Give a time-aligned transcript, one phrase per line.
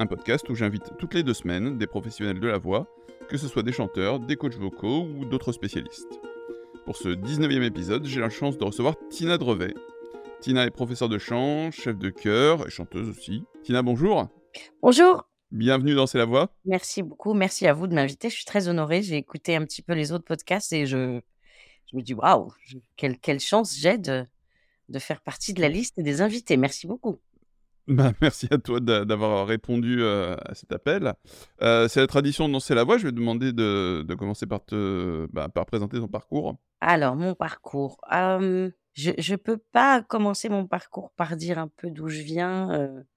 [0.00, 2.86] un podcast où j'invite toutes les deux semaines des professionnels de la voix,
[3.28, 6.20] que ce soit des chanteurs, des coachs vocaux ou d'autres spécialistes.
[6.86, 9.74] Pour ce 19e épisode, j'ai la chance de recevoir Tina Drevet.
[10.40, 13.44] Tina est professeure de chant, chef de chœur et chanteuse aussi.
[13.62, 14.28] Tina, bonjour.
[14.80, 15.28] Bonjour.
[15.50, 16.50] Bienvenue dans C'est la voix.
[16.64, 17.34] Merci beaucoup.
[17.34, 18.30] Merci à vous de m'inviter.
[18.30, 19.02] Je suis très honorée.
[19.02, 21.20] J'ai écouté un petit peu les autres podcasts et je,
[21.90, 22.50] je me dis waouh,
[22.96, 24.24] quelle, quelle chance j'ai de,
[24.88, 26.56] de faire partie de la liste des invités.
[26.56, 27.20] Merci beaucoup.
[27.90, 31.12] Bah, merci à toi d'avoir répondu euh, à cet appel.
[31.60, 32.98] Euh, c'est la tradition de lancer la voix.
[32.98, 36.56] Je vais te demander de, commencer par, te, bah, présenter ton parcours.
[36.80, 37.98] Alors, mon parcours.
[38.10, 42.70] je ne peux pas commencer mon parcours par dire un peu d'où je viens.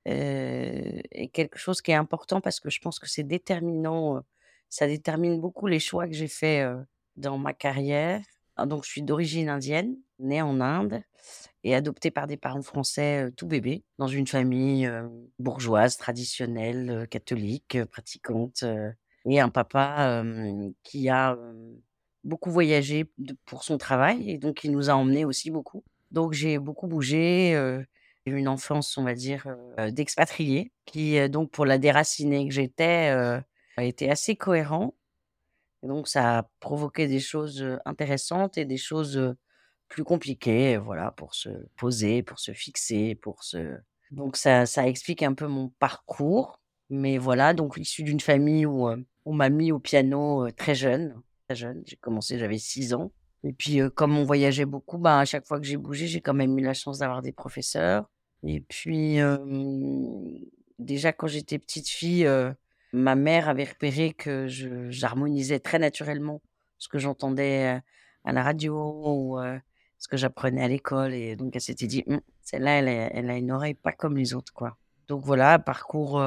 [0.08, 4.24] Euh, et quelque chose qui est important parce que je pense que c'est déterminant.
[4.70, 6.68] ça détermine beaucoup les choix que j'ai faits
[7.16, 8.22] dans ma carrière.
[8.56, 11.02] Ah, donc, je suis d'origine indienne, née en Inde
[11.64, 14.90] et adoptée par des parents français tout bébé, dans une famille
[15.40, 18.64] bourgeoise, traditionnelle, catholique, pratiquante,
[19.26, 20.24] et un papa
[20.84, 21.38] qui a
[22.24, 23.06] beaucoup voyagé
[23.46, 25.84] pour son travail et donc il nous a emmenés aussi beaucoup.
[26.12, 27.54] Donc j'ai beaucoup bougé,
[28.26, 29.48] une enfance, on va dire,
[29.92, 33.10] d'expatrié, qui donc pour la déracinée que j'étais,
[33.78, 34.94] a été assez cohérent
[35.84, 39.36] et donc, ça a provoqué des choses intéressantes et des choses
[39.90, 43.76] plus compliquées, voilà, pour se poser, pour se fixer, pour se.
[44.12, 46.62] Donc, ça, ça explique un peu mon parcours.
[46.90, 48.88] Mais voilà, donc, issu d'une famille où
[49.26, 51.22] on m'a mis au piano très jeune.
[51.48, 51.84] Très jeune.
[51.86, 53.12] J'ai commencé, j'avais 6 ans.
[53.44, 56.34] Et puis, comme on voyageait beaucoup, bah, à chaque fois que j'ai bougé, j'ai quand
[56.34, 58.10] même eu la chance d'avoir des professeurs.
[58.48, 59.18] Et puis,
[60.80, 62.30] déjà, quand j'étais petite fille,
[62.94, 64.48] Ma mère avait repéré que
[64.90, 66.42] j'harmonisais très naturellement
[66.78, 67.82] ce que j'entendais
[68.24, 69.40] à la radio ou
[69.98, 71.14] ce que j'apprenais à l'école.
[71.14, 74.54] Et donc, elle s'était dit, «Hum, celle-là, elle, a une oreille pas comme les autres,
[74.54, 74.78] quoi.
[75.08, 76.22] Donc voilà, parcours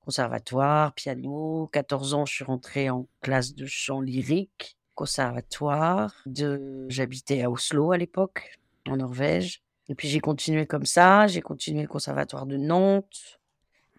[0.00, 1.68] conservatoire, piano.
[1.72, 6.14] 14 ans, je suis rentrée en classe de chant lyrique, conservatoire.
[6.26, 6.86] De...
[6.88, 9.62] J'habitais à Oslo à l'époque, en Norvège.
[9.88, 11.26] Et puis j'ai continué comme ça.
[11.26, 13.39] J'ai continué le conservatoire de Nantes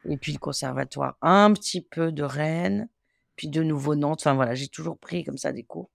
[0.10, 2.90] et puis le conservatoire un petit peu de Rennes,
[3.36, 4.22] puis de nouveau Nantes.
[4.22, 5.90] Enfin voilà, j'ai toujours pris comme ça des cours.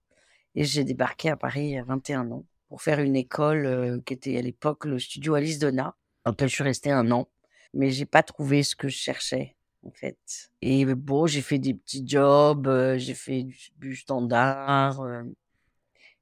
[0.54, 4.38] Et j'ai débarqué à Paris à 21 ans pour faire une école euh, qui était
[4.38, 7.28] à l'époque le studio Alice Donna, dans lequel je suis restée un an.
[7.74, 10.50] Mais j'ai pas trouvé ce que je cherchais, en fait.
[10.62, 13.46] Et bon, j'ai fait des petits jobs, euh, j'ai fait
[13.76, 15.00] du, standard.
[15.00, 15.22] Euh.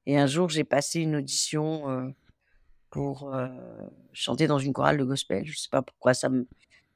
[0.05, 2.13] et un jour, j'ai passé une audition
[2.89, 3.33] pour
[4.13, 5.45] chanter dans une chorale de gospel.
[5.45, 6.47] Je sais pas pourquoi ça me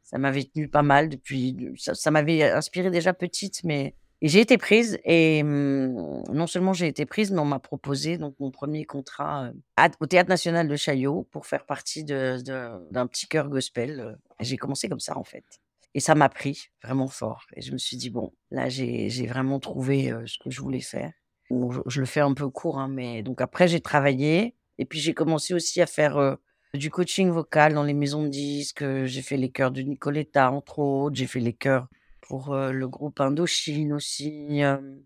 [0.10, 1.56] ça m'avait tenu pas mal depuis.
[1.78, 3.94] Ça, m'avait inspiré déjà petite, mais
[4.24, 4.98] j'ai été prise.
[5.06, 9.52] Et mmh, non seulement j'ai été prise, mais on m'a proposé donc mon premier contrat
[10.00, 14.18] au Théâtre National de Chaillot pour faire partie d'un de, petit chœur gospel.
[14.40, 15.46] J'ai commencé comme ça en fait.
[15.94, 17.46] Et ça m'a pris vraiment fort.
[17.56, 21.12] Et je me suis dit, bon, là, j'ai vraiment trouvé ce que je voulais faire.
[21.52, 24.56] je, je, le fais un peu court, hein, mais donc après, j'ai travaillé.
[24.80, 26.38] Et puis, j'ai commencé aussi à faire
[26.74, 28.84] du coaching vocal dans les maisons de disques.
[29.06, 31.16] J'ai fait les chœurs de Nicoletta, entre autres.
[31.16, 31.88] J'ai fait les chœurs
[32.22, 34.62] pour le groupe Indochine aussi.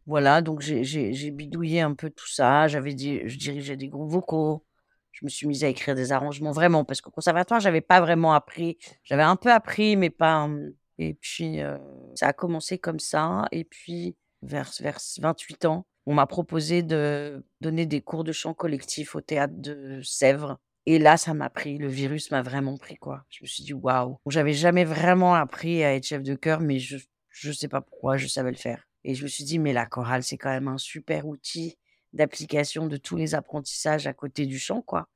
[0.06, 2.68] voilà, donc j'ai bidouillé un peu tout ça.
[2.68, 4.66] J'avais je dirigeais des groupes vocaux.
[5.14, 8.34] Je me suis mise à écrire des arrangements vraiment parce qu'au conservatoire, j'avais pas vraiment
[8.34, 8.78] appris.
[9.04, 10.50] J'avais un peu appris, mais pas.
[10.98, 11.60] Et puis,
[12.16, 13.46] ça a commencé comme ça.
[13.52, 18.54] Et puis, vers, vers 28 ans, on m'a proposé de donner des cours de chant
[18.54, 22.98] collectif au théâtre de Sèvres et là, ça m'a pris, le virus m'a vraiment pris,
[22.98, 23.24] quoi.
[23.30, 24.18] Je me suis dit, waouh.
[24.28, 26.98] J'avais jamais vraiment appris à être chef de chœur, mais je,
[27.30, 28.88] je sais pas pourquoi, je savais le faire.
[29.06, 31.78] Et je me suis dit, mais la chorale, c'est quand même un super outil
[32.12, 35.08] d'application de tous les apprentissages à côté du chant, quoi.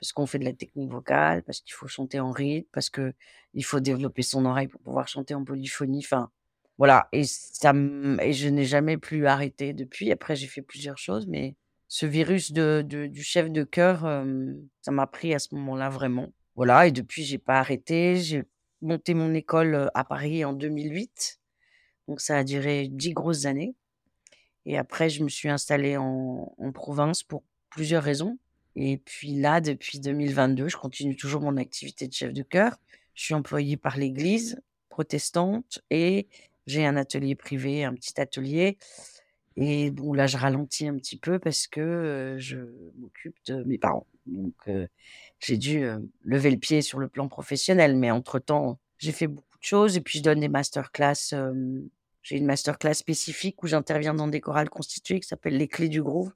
[0.00, 3.14] Parce qu'on fait de la technique vocale, parce qu'il faut chanter en rythme, parce que
[3.54, 6.02] il faut développer son oreille pour pouvoir chanter en polyphonie.
[6.04, 6.30] Enfin,
[6.78, 7.08] voilà.
[7.12, 7.72] Et ça,
[8.20, 10.12] et je n'ai jamais plus arrêté depuis.
[10.12, 11.56] Après, j'ai fait plusieurs choses, mais
[11.88, 14.00] ce virus de, du chef de chœur,
[14.82, 16.32] ça m'a pris à ce moment-là vraiment.
[16.56, 18.16] Voilà, et depuis, j'ai pas arrêté.
[18.16, 18.44] J'ai
[18.80, 21.40] monté mon école à Paris en 2008.
[22.08, 23.74] Donc, ça a duré dix grosses années.
[24.64, 28.38] Et après, je me suis installée en, en, province pour plusieurs raisons.
[28.74, 32.76] Et puis là, depuis 2022, je continue toujours mon activité de chef de chœur.
[33.14, 36.26] Je suis employée par l'Église protestante et
[36.66, 38.78] J'ai un atelier privé, un petit atelier
[39.56, 42.58] et bon là, je ralentis un petit peu parce que, je
[42.98, 44.06] m'occupe de mes parents.
[44.26, 44.54] Donc
[45.40, 45.86] j'ai dû,
[46.24, 49.96] lever le pied sur le plan professionnel, mais entre temps, j'ai fait beaucoup de choses
[49.96, 51.88] et puis je donne des master class, hem,
[52.22, 55.88] j'ai une master class spécifique où j'interviens dans des chorales constituées qui s'appelle Les Clés
[55.88, 56.32] du Groove.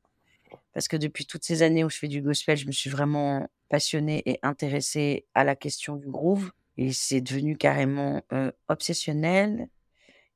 [0.72, 3.48] Parce que depuis toutes ces années où je fais du gospel, je me suis vraiment
[3.68, 8.22] passionnée et intéressée à la question du groove et c'est devenu carrément,
[8.68, 9.68] obsessionnel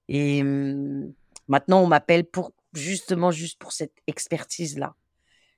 [0.09, 1.13] et mmh,
[1.49, 4.95] maintenant on m'appelle pour justement juste pour cette expertise-là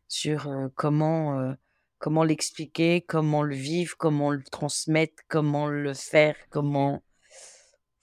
[0.09, 1.55] sur, comment,
[1.99, 7.03] comment l'expliquer, comment le vivre, comment le transmettre, comment le faire, comment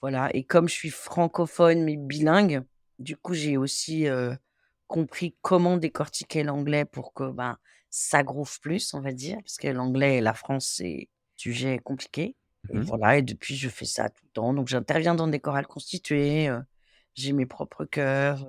[0.02, 2.62] voilà et comme je suis francophone mais bilingue,
[2.98, 4.06] du coup j'ai aussi,
[4.86, 7.56] compris comment décortiquer l'anglais pour que, ben,
[7.90, 12.36] ça groove plus, on va dire, parce que l'anglais et la France, c'est sujet compliqué
[12.70, 14.54] et Mmh voilà et depuis je fais ça tout le temps.
[14.54, 16.48] Donc j'interviens dans des chorales constituées,
[17.14, 18.46] j'ai mes propres chœurs,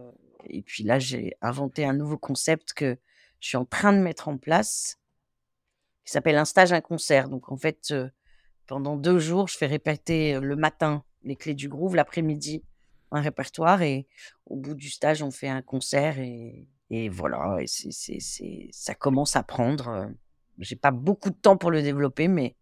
[0.50, 2.98] et puis là, j'ai inventé un nouveau concept que
[3.40, 5.00] je suis en train de mettre en place,
[6.06, 7.30] qui s'appelle un stage, un concert.
[7.30, 8.12] Donc en fait, heu,
[8.68, 12.64] pendant 2 jours, je fais répéter, heu, le matin les clés du groove, l'après-midi
[13.12, 14.08] un répertoire et
[14.46, 16.68] au bout du stage, on fait un concert et
[17.10, 17.58] voilà
[18.72, 20.16] ça commence à prendre, heu,
[20.60, 22.56] j'ai pas beaucoup de temps pour le développer, mais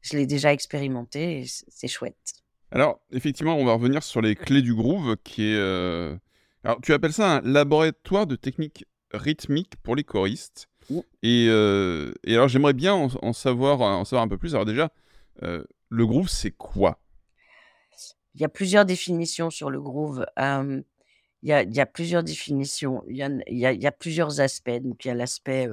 [0.00, 2.42] je l'ai déjà expérimenté et c'est chouette.
[2.70, 5.58] Alors, effectivement, on va revenir sur les clés du groove qui est,
[6.64, 11.02] alors tu appelles ça un laboratoire de techniques rythmiques pour les choristes Mmh.
[11.22, 11.48] et
[12.26, 14.54] alors j'aimerais bien en en savoir en savoir un peu plus.
[14.54, 14.90] Alors déjà,
[15.42, 17.00] heu, le groove, c'est quoi?
[18.34, 20.84] Il y a plusieurs définitions sur le groove, il
[21.42, 23.02] y a il y a plusieurs définitions.
[23.08, 24.70] Il y en il y a il y a plusieurs aspects.
[24.82, 25.68] Donc il y a l'aspect,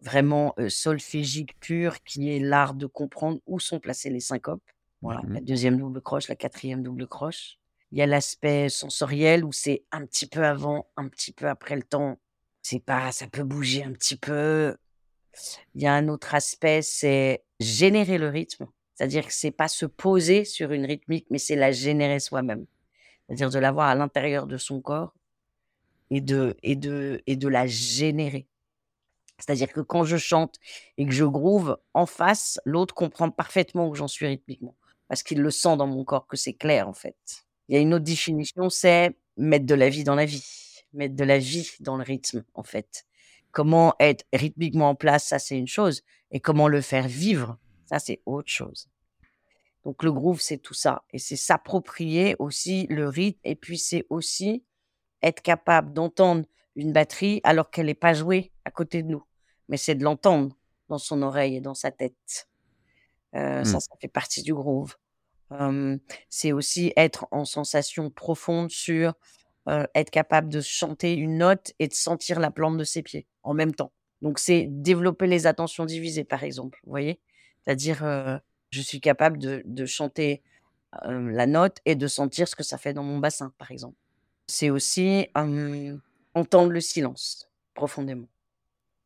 [0.00, 4.62] vraiment, solfégique pur qui est l'art de comprendre où sont placées les syncopes.
[5.02, 7.57] Voilà, Mmh la deuxième double croche, la quatrième double croche.
[7.92, 11.76] Il y a l'aspect sensoriel où c'est un petit peu avant, un petit peu après
[11.76, 12.18] le temps.
[12.62, 14.76] C'est pas ça peut bouger un petit peu.
[15.74, 18.66] Il y a un autre aspect, c'est générer le rythme.
[18.94, 22.66] C'est-à-dire que c'est pas se poser sur une rythmique, mais c'est la générer soi-même.
[23.26, 25.14] C'est-à-dire de l'avoir à l'intérieur de son corps
[26.10, 28.48] et de et de et de la générer.
[29.38, 30.56] C'est-à-dire que quand je chante
[30.96, 34.76] et que je groove, en face, l'autre comprend parfaitement où j'en suis rythmiquement.
[35.08, 37.16] Parce qu'il le sent dans mon corps que c'est clair, en fait.
[37.68, 40.44] Il y a une autre définition, c'est mettre de la vie dans la vie,
[40.92, 43.04] mettre de la vie dans le rythme, en fait.
[43.50, 47.98] Comment être rythmiquement en place, ça c'est une chose et comment le faire vivre, ça
[47.98, 48.88] c'est autre chose.
[49.84, 54.04] Donc le groove, c'est tout ça et c'est s'approprier aussi le rythme et puis c'est
[54.10, 54.64] aussi
[55.22, 56.44] être capable d'entendre
[56.76, 59.24] une batterie alors qu'elle est pas jouée à côté de nous.
[59.68, 60.56] Mais c'est de l'entendre
[60.88, 62.48] dans son oreille et dans sa tête.
[63.34, 63.64] Heu, Mmh.
[63.64, 64.96] ça, ça fait partie du groove.
[66.28, 69.14] C'est aussi être en sensation profonde sur,
[69.94, 73.54] être capable de chanter une note et de sentir la plante de ses pieds en
[73.54, 73.92] même temps.
[74.22, 77.20] Donc c'est développer les attentions divisées, par exemple, vous voyez?
[77.62, 78.40] C'est-à-dire,
[78.70, 80.42] je suis capable de chanter,
[81.04, 83.96] la note et de sentir ce que ça fait dans mon bassin, par exemple.
[84.46, 85.28] C'est aussi,
[86.34, 88.28] entendre le silence profondément.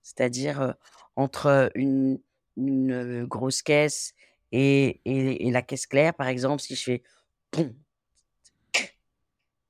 [0.03, 0.75] C'est-à-dire,
[1.17, 4.15] entre, une grosse caisse
[4.53, 7.03] et et et la caisse claire, par exemple, si je fais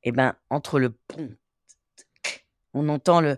[0.05, 1.37] et ben, entre le «pom»
[2.75, 3.37] on entend le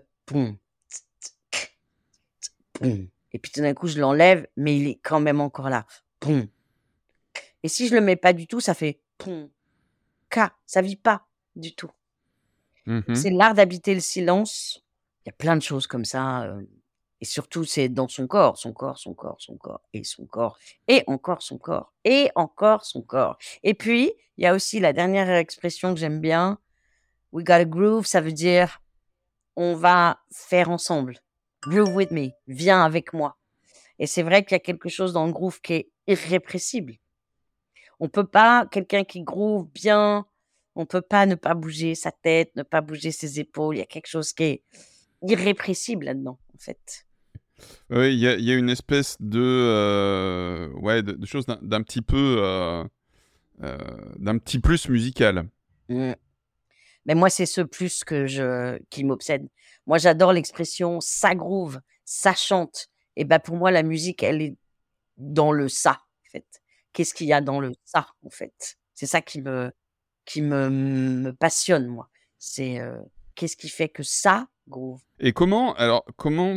[2.81, 5.85] et puis tout d'un coup, je l'enlève, mais il est quand même encore là.
[6.19, 6.47] «Pom»
[7.63, 9.49] et si je le mets pas du tout, ça fait «pom»,
[10.29, 11.91] «ka», ça vit pas du tout.
[12.85, 14.83] Mmh C'est l'art d'habiter le silence.
[15.25, 16.67] Il y a plein de choses comme ça, heu
[17.21, 20.57] et surtout, c'est dans son corps, son corps, son corps, son corps et son corps
[20.87, 24.93] et encore son corps et encore son corps et puis, il y a aussi la
[24.93, 26.59] dernière expression que j'aime bien,
[27.31, 28.81] «We got a groove», ça veut dire:
[29.55, 31.19] «On va faire ensemble».
[31.61, 33.37] «Groove with me», viens avec moi
[33.97, 36.95] et c'est vrai qu'il y a quelque chose dans le groove qui est irrépressible.
[37.99, 40.25] On peut pas quelqu'un qui groove bien,
[40.75, 43.77] on peut pas ne pas bouger sa tête, ne pas bouger ses épaules.
[43.77, 44.63] Il y a quelque chose qui est
[45.21, 47.04] irrépressible là-dedans, en fait.
[47.91, 51.45] Oui, il y a il y a une espèce de, heu, ouais, de de chose
[51.45, 52.83] d'un petit peu, heu
[53.63, 53.77] heu,
[54.17, 55.47] d'un petit plus musical.
[55.89, 56.13] Mmh.
[57.05, 59.47] Mais moi, c'est ce plus que je qui m'obsède.
[59.85, 64.57] Moi, j'adore l'expression: «Ça groove», «ça chante» et bah, pour moi, la musique, elle est
[65.17, 66.47] dans le «ça», en fait.
[66.91, 68.77] Qu'est-ce qu'il y a dans le «ça», en fait?
[68.95, 69.71] C'est ça qui me
[70.25, 72.09] qui me me passionne, moi.
[72.39, 72.81] C'est,
[73.35, 75.01] qu'est-ce qui fait que ça groove?
[75.19, 76.55] Et comment alors, comment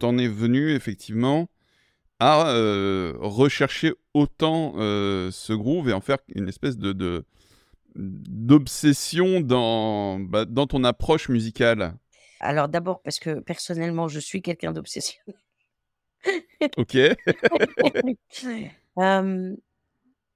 [0.00, 1.48] tu es venu effectivement
[2.18, 7.24] à, heu, rechercher autant, heu, ce groove et en faire une espèce de
[7.96, 11.94] d'obsession dans, bah, dans ton approche musicale?
[12.40, 15.36] Alors d'abord parce que personnellement, je suis quelqu'un d'obsessionnel.
[16.76, 16.96] OK.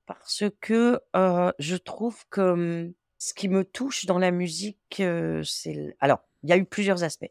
[0.06, 5.02] Parce que, heu, je trouve que, ce qui me touche dans la musique,
[5.44, 7.30] c'est alors, il y a eu plusieurs aspects.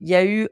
[0.00, 0.48] Il y a eu,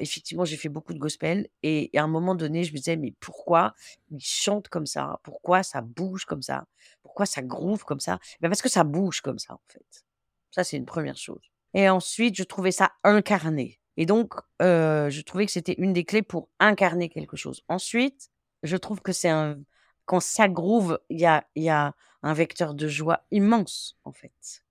[0.00, 3.12] effectivement, j'ai fait beaucoup de gospel et à un moment donné, je me disais: «Mais
[3.20, 3.74] pourquoi
[4.10, 5.18] ils chantent comme ça?
[5.24, 6.66] Pourquoi ça bouge comme ça?
[7.02, 10.04] Pourquoi ça groove comme ça?» bah, parce que ça bouge comme ça, en fait.
[10.52, 11.40] Ça, c'est une première chose
[11.74, 16.22] et ensuite, je trouvais ça incarné et donc je trouvais que c'était une des clés
[16.22, 17.62] pour incarner quelque chose.
[17.68, 18.30] Ensuite,
[18.62, 19.58] je trouve que c'est un
[20.06, 24.64] quand ça groove, il y a y a un vecteur de joie immense, en fait.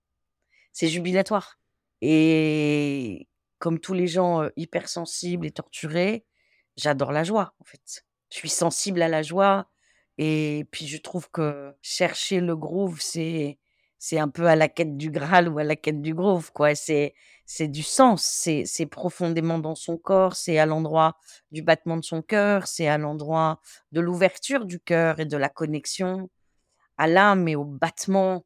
[0.72, 1.58] C'est jubilatoire
[2.02, 3.28] et
[3.62, 6.26] comme tous les gens, hypersensibles et torturés,
[6.76, 8.04] j'adore la joie, en fait.
[8.32, 9.70] Je suis sensible à la joie
[10.18, 13.58] et puis je trouve que chercher le groove, c'est
[13.98, 16.74] c'est un peu à la quête du Graal ou à la quête du groove, quoi.
[16.74, 17.14] C'est
[17.46, 21.16] c'est du sens, c'est c'est profondément dans son corps, c'est à l'endroit
[21.52, 23.60] du battement de son cœur, c'est à l'endroit
[23.92, 26.30] de l'ouverture du cœur et de la connexion
[26.98, 28.44] à l'âme et au battement.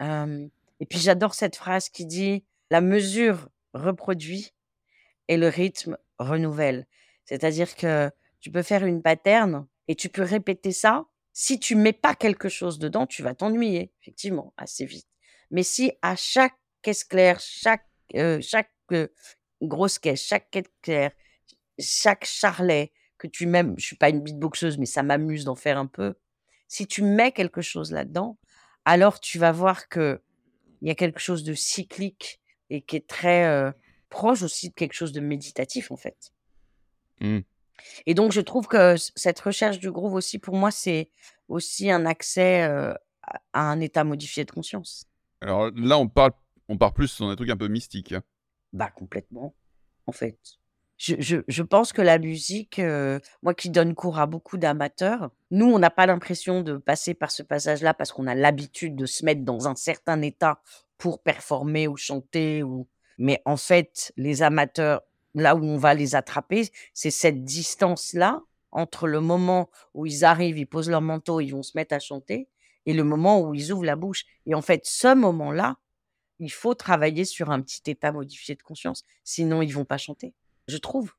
[0.00, 4.52] Et puis j'adore cette phrase qui dit: «La mesure reproduit
[5.28, 6.86] et le rythme renouvelle».
[7.24, 8.10] C'est-à-dire que
[8.40, 11.06] tu peux faire une pattern et tu peux répéter ça.
[11.32, 15.06] Si tu mets pas quelque chose dedans, tu vas t'ennuyer, effectivement, assez vite.
[15.50, 19.12] Mais si à chaque caisse claire, chaque, heu, chaque, heu,
[19.62, 21.12] grosse caisse, chaque caisse claire,
[21.78, 25.78] chaque charlet que tu même je suis pas une beatboxeuse, mais ça m'amuse d'en faire
[25.78, 26.14] un peu.
[26.68, 28.38] Si tu mets quelque chose là-dedans,
[28.84, 30.20] alors tu vas voir qu'il
[30.82, 32.39] y a quelque chose de cyclique
[32.70, 33.72] et qui est très, heu,
[34.08, 36.32] proche aussi de quelque chose de méditatif, en fait.
[37.20, 37.40] Mmh.
[38.06, 41.10] Et donc je trouve que cette recherche du groove aussi, pour moi, c'est
[41.48, 42.94] aussi un accès, heu,
[43.52, 45.06] à un état modifié de conscience.
[45.40, 46.32] Alors là, on parle
[46.68, 48.22] on part plus sur un truc un peu mystique, hein.
[48.72, 49.54] Bah, complètement,
[50.06, 50.38] en fait.
[50.98, 55.30] Je je je pense que la musique, heu, moi qui donne cours à beaucoup d'amateurs,
[55.50, 59.06] nous, on n'a pas l'impression de passer par ce passage-là parce qu'on a l'habitude de
[59.06, 60.60] se mettre dans un certain état
[61.00, 62.88] pour performer ou chanter ou
[63.18, 65.02] mais en fait, les amateurs,
[65.34, 68.42] là où on va les attraper, c'est cette distance-là
[68.72, 72.00] entre le moment où ils arrivent, ils posent leur manteau, ils vont se mettre à
[72.00, 72.48] chanter
[72.86, 75.78] et le moment où ils ouvrent la bouche et en fait, ce moment-là,
[76.38, 80.34] il faut travailler sur un petit état modifié de conscience, sinon ils vont pas chanter,
[80.68, 81.12] je trouve.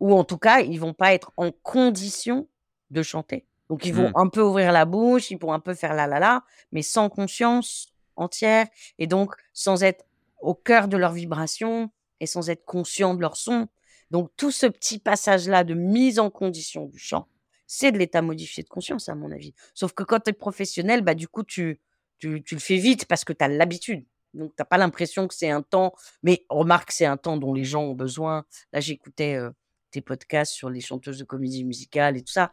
[0.00, 2.48] Ou en tout cas, ils vont pas être en condition
[2.90, 3.46] de chanter.
[3.70, 4.16] Donc ils vont Mmh.
[4.16, 7.08] un peu ouvrir la bouche, ils vont un peu faire la la la, mais sans
[7.10, 8.66] conscience entière
[8.98, 10.04] et donc sans être
[10.40, 11.90] au cœur de leurs vibrations
[12.20, 13.68] et sans être conscient de leur son.
[14.10, 17.28] Donc tout ce petit passage-là de mise en condition du chant,
[17.66, 19.54] c'est de l'état modifié de conscience à mon avis.
[19.74, 21.80] Sauf que quand tu es professionnel, bah, du coup tu
[22.18, 24.04] tu le fais vite parce que tu as l'habitude.
[24.34, 27.54] Donc tu as pas l'impression que c'est un temps mais remarque, c'est un temps dont
[27.54, 28.44] les gens ont besoin.
[28.72, 29.52] Là, j'écoutais, heu,
[29.90, 32.52] tes podcasts sur les chanteuses de comédie musicale et tout ça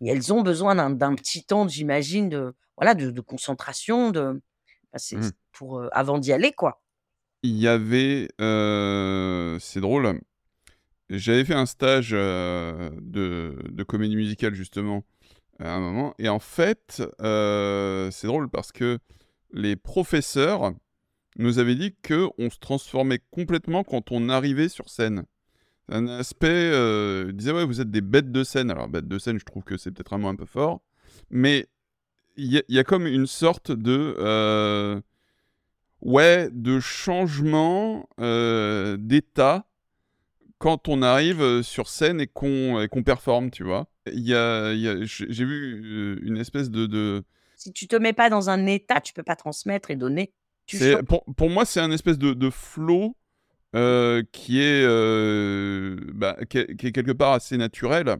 [0.00, 4.40] et elles ont besoin d'un petit temps, j'imagine, de voilà, de concentration, de
[4.98, 5.22] c'est Mmh.
[5.22, 6.82] c pour, avant d'y aller, quoi.
[7.42, 10.20] Il y avait, c'est drôle,
[11.10, 15.04] j'avais fait un stage, de de comédie musicale justement,
[15.60, 18.98] à un moment et en fait, c'est drôle parce que
[19.52, 20.72] les professeurs
[21.38, 25.24] nous avaient dit qu'on se transformait complètement quand on arrivait sur scène.
[25.88, 26.70] Un aspect,
[27.28, 28.70] ils disaient: «Ouais, vous êtes des bêtes de scène».
[28.72, 30.80] Alors bêtes de scène, je trouve que c'est peut-être un mot un peu fort,
[31.30, 31.68] mais
[32.36, 35.02] il y a il y a comme une sorte de, heu,
[36.02, 39.66] ouais, de changement, heu, d'état
[40.58, 43.88] quand on arrive, heu, sur scène et qu'on qu'on performe, tu vois?
[44.12, 47.24] Il y a il y a j'ai vu, une espèce de de
[47.56, 50.32] Si tu te mets pas dans un état, tu peux pas transmettre et donner.
[50.66, 50.78] Tu
[51.08, 53.16] pour pour moi, c'est un espèce de de flow,
[54.32, 54.86] qui est,
[56.14, 58.16] bah, qui est qui est quelque part assez naturel.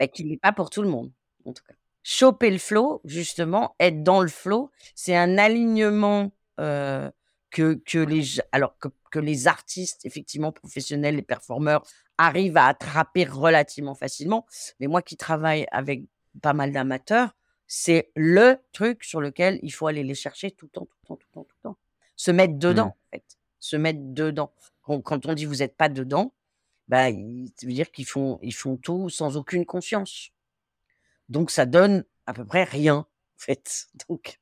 [0.00, 1.12] Bah, qui l'est pas pour tout le monde,
[1.44, 1.74] en tout cas.
[2.06, 7.10] Choper le flow, justement, être dans le flow, c'est un alignement, heu,
[7.50, 11.82] que que les alors que que les artistes, effectivement, professionnels, les performeurs,
[12.18, 14.46] arrivent à attraper relativement facilement.
[14.80, 16.02] Mais moi qui travaille avec
[16.42, 17.34] pas mal d'amateurs,
[17.66, 21.06] c'est le truc sur lequel il faut aller les chercher tout le temps, tout le
[21.08, 21.78] temps, tout le temps, tout le temps.
[22.16, 22.88] Se mettre dedans, Mmh.
[22.88, 23.24] en fait,
[23.60, 24.52] se mettre dedans.
[24.82, 26.34] Quand quand on dit: «Vous êtes pas dedans»,
[26.88, 30.30] bah, il ça veut dire qu'ils font ils font tout sans aucune conscience.
[31.28, 33.06] Donc ça donne à peu près rien, en
[33.38, 33.86] fait.
[34.08, 34.38] Donc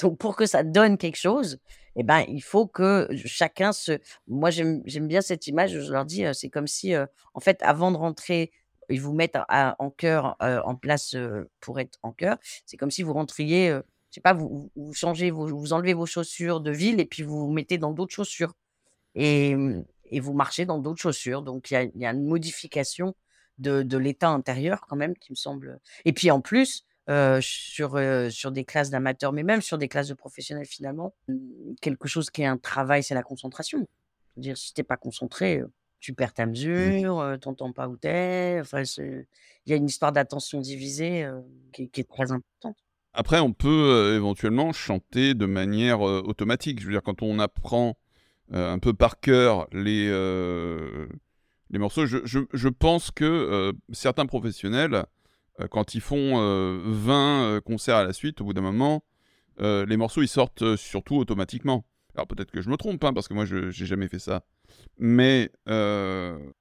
[0.00, 1.58] donc pour que ça donne quelque chose
[1.96, 6.24] et ben, il faut que chacun se moi j'aime bien cette image je leur dis,
[6.24, 8.52] heu, c'est comme si, heu, en fait, avant de rentrer,
[8.90, 11.16] ils vous mettent en chœur, heu, en place,
[11.60, 12.36] pour être en chœur.
[12.66, 13.82] C'est comme si vous rentriez, je
[14.16, 17.38] sais pas, vous vous changez vos vous enlevez vos chaussures de ville et puis vous
[17.38, 18.54] vous mettez dans d'autres chaussures
[19.14, 19.56] et
[20.12, 21.42] et vous marchez dans d'autres chaussures.
[21.42, 23.14] Donc il y a une modification
[23.58, 26.84] de de l'état intérieur quand même qui me semble, et puis en plus,
[27.40, 32.06] sur, sur des classes d'amateurs, mais même sur des classes de professionnels finalement, mmh, quelque
[32.06, 33.88] chose qui est un travail, c'est la concentration.
[34.36, 35.60] dire si tu es pas concentré,
[35.98, 36.50] tu perds ta Mmh.
[36.50, 39.26] mesure, tu entends pas où tu es, enfin il
[39.66, 41.28] y a une histoire d'attention divisée,
[41.72, 42.76] qui est qui est très importante.
[43.12, 46.80] Après, on peut, éventuellement chanter de manière, automatique.
[46.80, 47.98] Je veux dire, quand on apprend,
[48.52, 50.08] un peu par cœur les,
[51.70, 55.04] les morceaux, je je je pense que, heu, certains professionnels,
[55.60, 59.04] heu, quand ils font, heu, 20, heu, concerts à la suite, au bout d'un moment,
[59.58, 61.84] les morceaux, ils sortent, surtout automatiquement.
[62.14, 64.42] Alors peut-être que je me trompe, hein, parce que moi je j'ai jamais fait ça.
[64.98, 65.50] Mais,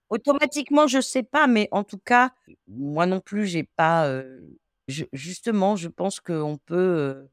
[0.09, 2.31] Automatiquement, je sais pas, mais en tout cas,
[2.67, 4.21] moi non plus, j'ai pas,
[5.13, 7.27] justement, je pense qu'on peut,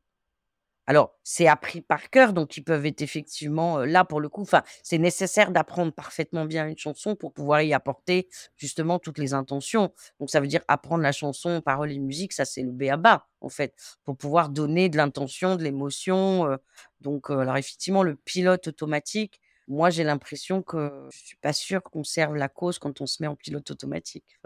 [0.86, 4.62] alors c'est appris par cœur, donc ils peuvent être effectivement, là pour le coup enfin,
[4.82, 9.92] c'est nécessaire d'apprendre parfaitement bien une chanson pour pouvoir y apporter justement toutes les intentions.
[10.20, 13.48] Donc ça veut dire apprendre la chanson, paroles et musique, ça c'est le b.a.-ba, en
[13.48, 13.74] fait,
[14.04, 16.56] pour pouvoir donner de l'intention, de l'émotion,
[17.00, 22.04] donc alors effectivement le pilote automatique, moi j'ai l'impression que je suis pas sûre qu'on
[22.04, 24.38] serve la cause quand on se met en pilote automatique,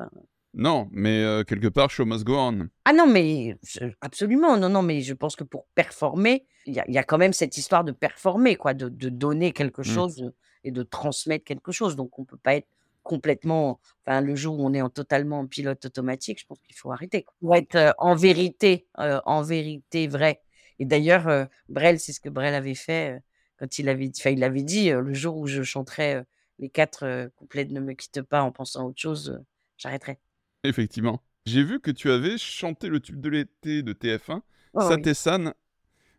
[0.55, 2.71] non, mais, heu, quelque part, show must go on.
[2.87, 6.81] Ah non, mais je absolument, non, non, mais je pense que pour performer, il y
[6.81, 9.83] a il y a quand même cette histoire de performer quoi, de de donner quelque
[9.85, 9.93] Mmh.
[9.93, 11.95] chose, heu et de transmettre quelque chose.
[11.97, 12.69] Donc on peut pas être
[13.03, 16.75] complètement enfin le jour où on est en totalement en pilote automatique, je pense qu'il
[16.77, 17.35] faut arrêter quoi.
[17.41, 20.41] Pour être, heu, en vérité, en vérité vrai
[20.79, 23.21] et d'ailleurs, Brel, c'est ce que Brel avait fait,
[23.59, 26.23] quand il avait enfin il avait dit, «Le jour où je chanterai,
[26.59, 29.43] les 4, heu, couplets de Ne me quitte pas en pensant à autre chose,
[29.77, 30.19] j'arrêterai».
[30.65, 31.23] Effectivement.
[31.47, 34.41] J'ai vu que tu avais chanté le tube de l'été de TF1,
[34.75, 34.89] Ouais, ouais.
[34.89, 35.55] Saint-Essanne.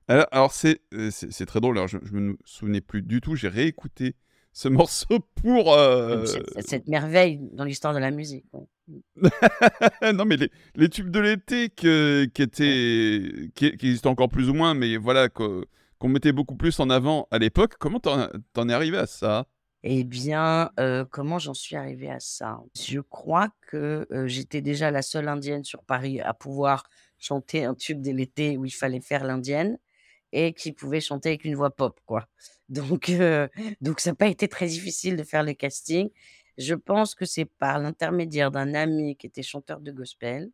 [0.08, 3.48] Alors alors c'est, c'est très drôle, alors je je me souvenais plus du tout, j'ai
[3.48, 4.16] réécouté
[4.52, 5.78] ce morceau pour,
[6.60, 8.46] cette merveille dans l'histoire de la musique.
[8.88, 9.28] Mmh.
[10.14, 14.50] non mais les les tubes de l'été que qui étaient qui qui existent encore plus
[14.50, 15.66] ou moins, mais voilà, qu'on
[16.04, 17.76] mettait beaucoup plus en avant à l'époque.
[17.80, 19.48] Comment tu en tu en es arrivé à ça?
[19.84, 22.60] Et bien, heu, comment j'en suis arrivée à ça?
[22.80, 26.84] Je crois que, heu, j'étais déjà la seule indienne sur Paris à pouvoir
[27.18, 29.78] chanter un tube de l'été où il fallait faire l'indienne
[30.34, 32.28] et qui pouvait chanter avec une voix pop, quoi.
[32.70, 33.50] Donc heu,
[33.82, 36.10] donc ça a pas été très difficile de faire le casting.
[36.58, 40.52] Je pense que c'est par l'intermédiaire d'un ami qui était chanteur de gospel,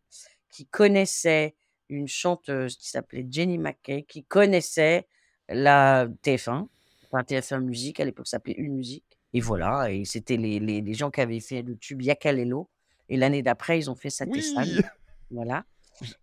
[0.51, 1.55] qui connaissait
[1.89, 5.07] une chanteuse qui s'appelait Jenny Mackay, qui connaissait
[5.49, 6.69] la TF1,
[7.11, 10.81] enfin TF1 Musique, à l'époque ça s'appelait Une Musique et voilà et c'était les les
[10.81, 12.69] les gens qui avaient fait le tube Yakalelo
[13.09, 14.41] et l'année d'après ils ont fait Oui!
[14.41, 14.81] Satesan,
[15.29, 15.65] voilà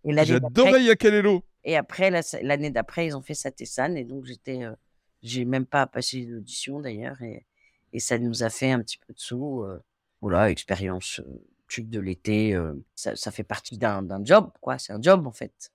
[0.05, 1.43] j'adorais Yakalelo!
[1.63, 4.75] et après l'année d'après, ils ont fait Satesan et donc j'étais, heu,
[5.23, 7.45] j'ai même pas passé l'audition d'ailleurs et
[7.93, 9.79] et ça nous a fait un petit peu de sous, heu,
[10.19, 12.57] voilà, expérience, heu, tube de l'été,
[12.93, 15.71] ça ça fait partie d'un job quoi, c'est un job en fait.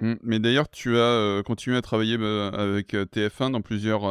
[0.00, 4.02] Mmh, mais d'ailleurs tu as, continué à travailler, bah, avec, heu, TF1 dans plusieurs,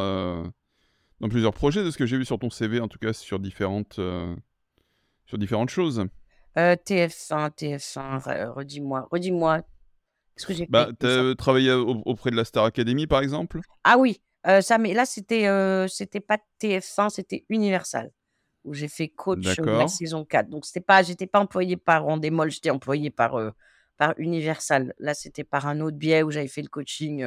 [1.22, 3.38] dans plusieurs projets de ce que j'ai vu sur ton CV, en tout cas sur
[3.38, 4.36] différentes, heu,
[5.26, 6.04] sur différentes choses.
[6.56, 9.62] Heu, TF1, TF1, re redis-moi redis-moi,
[10.36, 11.30] ce que j'ai fait Bah, TF1?
[11.30, 13.60] as travaillé au auprès de la Star Academy, par exemple?
[13.84, 14.20] Ah oui,
[14.60, 15.46] ça mais là c'était,
[15.88, 18.10] c'était pas TF1, c'était Universal,
[18.64, 20.50] où j'ai fait coach, la saison 4.
[20.50, 23.38] Donc c'était pas j'étais pas employée par Endemol, j'étais employée par,
[23.96, 24.92] par Universal.
[24.98, 27.24] Là, c'était par un autre biais où j'avais fait le coaching,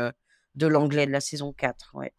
[0.56, 2.14] de l'anglais de la saison 4, ouais.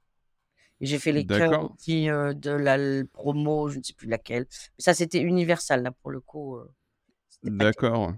[0.80, 1.26] Et j'ai fait les
[1.60, 4.46] aussi, heu, de la promo, je ne sais plus laquelle.
[4.78, 6.58] Mais ça, c'était Universal, là, pour le coup,
[7.58, 7.82] TF1.
[7.82, 8.14] d'accord.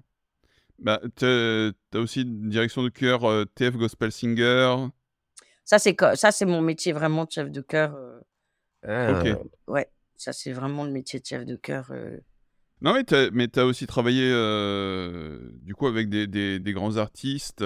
[0.79, 4.89] Bah, tu as aussi une direction de chœur, heu, TF Gospel Singer.
[5.65, 8.23] Ça, c'est co ça, c'est mon métier vraiment de chef de chœur, heu,
[9.07, 9.39] OK.
[9.69, 11.93] ouais, ça, c'est vraiment le métier de chef de chœur,
[12.81, 14.31] Non, mais tu as mais tu as aussi travaillé,
[15.63, 17.65] du coup avec des des des grands artistes.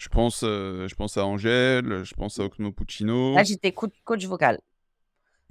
[0.00, 3.36] Je pense, heu, je pense à Angèle, je pense à là, Puccino.
[3.44, 4.58] j'étais coach vocal.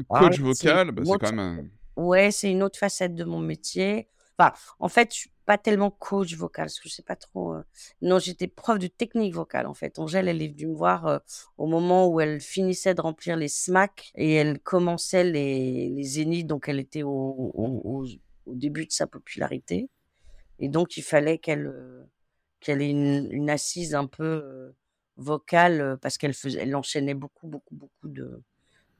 [0.09, 3.23] Là, Coach c'est vocal, bah, c'est quand même un ouais, c'est une autre facette de
[3.23, 4.07] mon métier.
[4.39, 7.53] Enfin, en fait, je suis pas tellement coach vocal, parce que je sais pas trop,
[7.57, 7.63] heu
[8.01, 9.99] non, j'étais prof de technique vocale, en fait.
[9.99, 11.19] Angèle, elle est venue me voir, heu,
[11.59, 16.47] au moment où elle finissait de remplir les SMAC et elle commençait les les zéniths,
[16.47, 18.05] donc elle était au au au
[18.47, 19.89] au début de sa popularité
[20.59, 21.67] et donc il fallait qu'elle,
[22.59, 24.73] qu'elle ait une une assise un peu,
[25.17, 28.41] vocale, parce qu'elle faisait elle enchaînait beaucoup, beaucoup, beaucoup de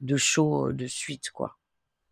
[0.02, 1.58] de shows, de suite, quoi.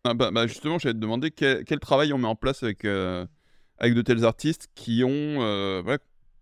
[0.04, 2.84] ah bah bah, justement, j'allais te demander quel quel travail on met en place avec,
[2.84, 5.82] avec de tels artistes qui ont,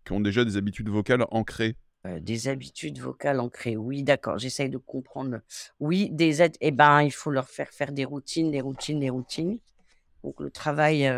[0.05, 1.77] qui ont déjà des habitudes vocales ancrées?
[2.21, 5.41] Des habitudes vocales ancrées, oui, d'accord, j'essaye de comprendre.
[5.81, 9.11] Oui, des aides et ben, il faut leur faire faire des routines, des routines, des
[9.11, 9.59] routines.
[10.23, 11.11] Donc le travail,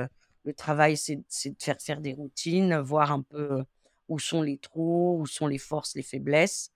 [0.45, 3.65] le travail, c'est c'est de faire faire des routines, voir un peu,
[4.09, 6.71] où sont les trous, où sont les forces, les faiblesses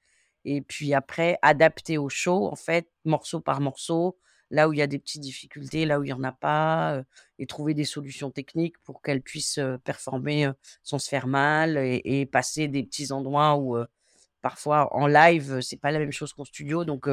[0.44, 4.18] et puis après adapter au show, en fait, morceau par morceau,
[4.50, 6.96] là où il y a des petites difficultés, là où il y en a pas,
[6.98, 7.04] heu
[7.38, 11.76] et trouver des solutions techniques pour qu'elles puissent, heu, performer, heu, sans se faire mal
[11.78, 13.76] et passer des petits endroits où,
[14.42, 17.08] parfois en live, c'est pas la même chose qu'en studio donc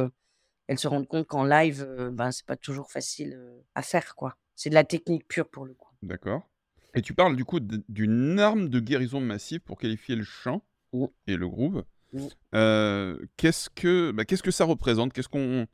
[0.68, 3.40] elles se rendent compte qu'en live, ben, c'est pas toujours facile,
[3.76, 4.36] à faire, quoi.
[4.56, 5.90] C'est de la technique pure pour le coup.
[6.04, 6.49] D'accord
[6.96, 11.06] et tu parles du coup d'une arme de guérison massive pour qualifier le chant Mmh.
[11.28, 11.84] et le groove.
[12.14, 12.28] Mmh.
[12.56, 15.14] Heu, qu'est-ce que bah, qu'est-ce que ça représente?
[15.14, 15.68] Qu'est-ce qu'on, heu,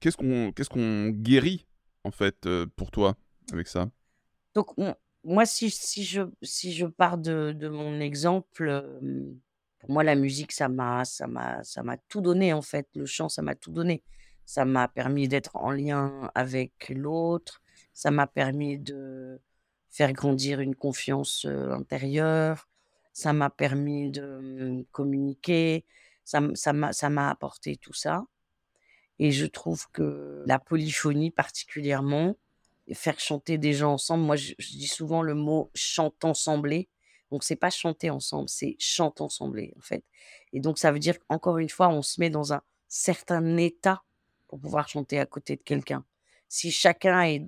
[0.00, 1.66] qu'est-ce qu'on qu'est-ce qu'on guérit
[2.04, 3.16] en fait, heu, pour toi
[3.52, 3.90] avec ça?
[4.54, 4.68] Donc
[5.24, 9.00] moi si si je si je pars de de mon exemple,
[9.78, 12.88] pour moi la musique ça m'a ça m'a ça m'a tout donné en fait.
[12.94, 14.02] Le chant ça m'a tout donné.
[14.44, 17.62] Ça m'a permis d'être en lien avec l'autre,
[17.92, 19.40] ça m'a permis de
[19.90, 22.68] faire grandir une confiance, intérieure,
[23.12, 25.84] ça m'a permis de, mmh, communiquer,
[26.24, 28.24] ça m'a apporté tout ça.
[29.18, 32.36] Et je trouve que la polyphonie particulièrement,
[32.92, 36.88] faire chanter des gens ensemble, moi je dis souvent le mot «chante-ensembler»,
[37.30, 40.04] donc c'est pas chanter ensemble, c'est chante-ensembler en fait.
[40.52, 44.02] Et donc ça veut dire qu'encore une fois, on se met dans un certain état
[44.46, 46.04] pour pouvoir chanter à côté de quelqu'un.
[46.48, 47.46] Si chacun est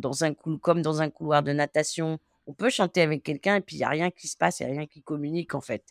[0.00, 3.76] dans un comme dans un couloir de natation, on peut chanter avec quelqu'un et puis
[3.76, 5.84] il y a rien qui se passe, il y a rien qui communique en fait.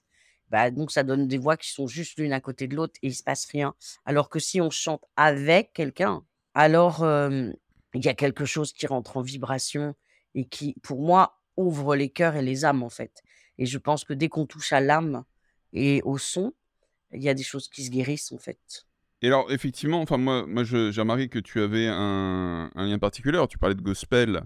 [0.49, 3.07] Bah, donc ça donne des voix qui sont juste l'une à côté de l'autre et
[3.07, 3.75] il se passe rien.
[4.05, 9.17] Alors que si on chante avec quelqu'un, alors, il y a quelque chose qui rentre
[9.17, 9.95] en vibration
[10.35, 13.23] et qui, pour moi, ouvre les cœurs et les âmes, en fait
[13.57, 15.23] et je pense que dès qu'on touche à l'âme
[15.73, 16.53] et au son,
[17.13, 18.85] il y a des choses qui se guérissent, en fait.
[19.21, 23.43] Et alors effectivement, enfin moi moi j'ai remarqué que tu avais un un lien particulier.
[23.49, 24.41] Tu parlais de gospel,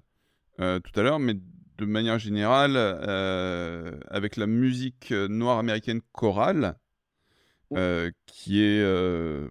[0.60, 1.34] heu, tout à l'heure, mais
[1.78, 6.78] de manière générale, heu, avec la musique, heu, noire américaine chorale,
[8.26, 8.84] qui est,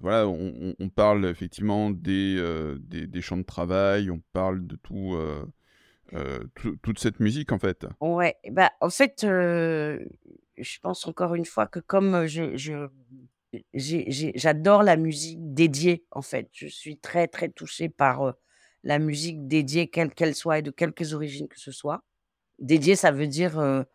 [0.00, 2.42] voilà, on parle effectivement des,
[2.80, 5.16] des des chants de travail, on parle de tout,
[6.82, 7.86] toute cette musique en fait.
[8.00, 12.88] Ouais, bah, en fait, je pense encore une fois que comme, je
[13.74, 16.48] j'adore la musique dédiée, en fait.
[16.52, 18.34] Je suis très, très touchée par,
[18.84, 22.04] la musique dédiée, quelle qu'elle soit et de quelque origines que ce soit.
[22.58, 23.86] Dédiée, ça veut dire,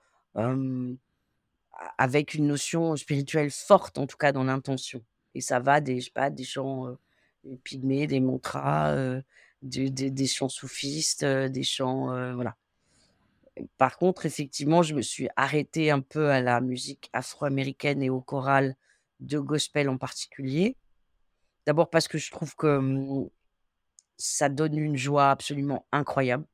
[1.98, 5.04] avec une notion spirituelle forte, en tout cas dans l'intention
[5.36, 6.96] et ça va des je sais pas, des chants,
[7.64, 8.96] pygmées, des mantras,
[9.62, 12.56] des des chants soufistes, des chants, voilà.
[13.78, 18.20] Par contre, effectivement, je me suis arrêtée un peu à la musique afro-américaine et au
[18.20, 18.76] choral
[19.24, 20.78] de gospel en particulier.
[21.66, 23.30] D'abord parce que je trouve que, mmh,
[24.18, 26.46] ça donne une joie absolument incroyable.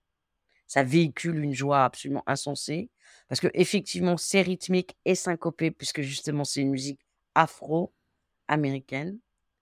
[0.67, 2.89] Ça véhicule une joie absolument insensée
[3.27, 7.01] parce qu'effectivement, c'est rythmique et syncopé puisque justement c'est une musique
[7.36, 9.19] afro-américaine.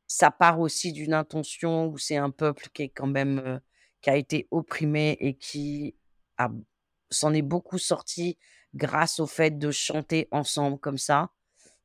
[0.07, 3.59] Ça part aussi d'une intention où c'est un peuple qui est quand même, heu,
[4.01, 5.95] qui a été opprimé et qui
[7.09, 8.37] s'en est beaucoup sorti
[8.75, 11.31] grâce au fait de chanter ensemble comme ça,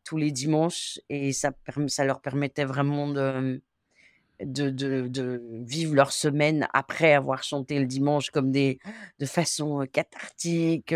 [0.05, 1.53] tous les dimanches et ça
[1.88, 4.71] ça leur permettait vraiment de, de
[5.09, 8.79] de vivre leur semaine après avoir chanté le dimanche comme des
[9.21, 10.95] de façon, cathartique,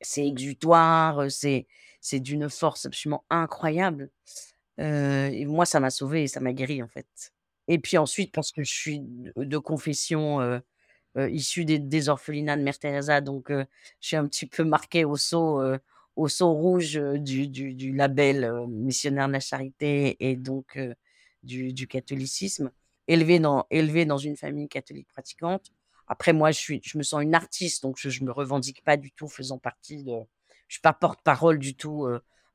[0.00, 1.66] c'est exutoire, c'est
[2.00, 4.10] c'est d'une force absolument incroyable,
[4.78, 7.06] et moi ça m'a sauvée et ça m'a guérie, en fait.
[7.68, 10.40] Et puis ensuite parce que je suis de confession,
[11.30, 13.66] issue des des orphelinats de Mère Teresa donc je
[14.00, 15.16] suis un petit peu marquée au
[15.62, 15.78] heu,
[16.16, 20.78] au sceau rouge, du du du label, missionnaire de la charité et donc
[21.42, 22.70] du du catholicisme.
[23.08, 25.72] Élevée dans élevée dans une famille catholique pratiquante.
[26.06, 28.96] Après moi, je suis je me sens une artiste donc je je me revendique pas
[28.96, 30.14] du tout faisant partie de
[30.68, 32.08] je suis pas porte-parole du tout,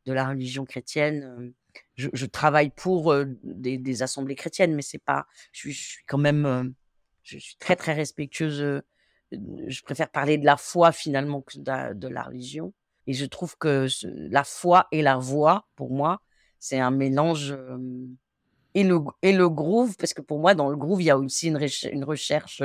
[0.05, 1.53] de la religion chrétienne,
[1.95, 6.03] je je travaille pour, des des assemblées chrétiennes mais c'est pas je suis je suis
[6.07, 6.73] quand même,
[7.23, 8.81] je suis très, très respectueuse,
[9.31, 12.73] je préfère parler de la foi finalement que de la religion
[13.09, 16.21] et je trouve que ce la foi et la voix, pour moi,
[16.59, 17.57] c'est un mélange,
[18.75, 21.17] et le et le groove parce que pour moi dans le groove, il y a
[21.17, 22.61] aussi une recherche,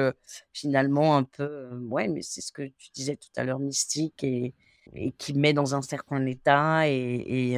[0.53, 4.53] finalement un peu, ouais, mais c'est ce que tu disais tout à l'heure, mystique et
[4.95, 7.57] et qui met dans un certain état et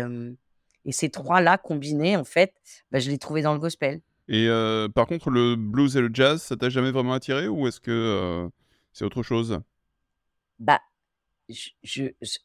[0.84, 2.54] et ces 3 là combinés en fait,
[2.92, 4.00] bah, je l'ai trouvé dans le gospel.
[4.28, 4.46] Et
[4.94, 8.48] par contre le blues et le jazz, ça t'a jamais vraiment attiré ou est-ce que,
[8.92, 9.58] c'est autre chose?
[10.60, 10.80] Bah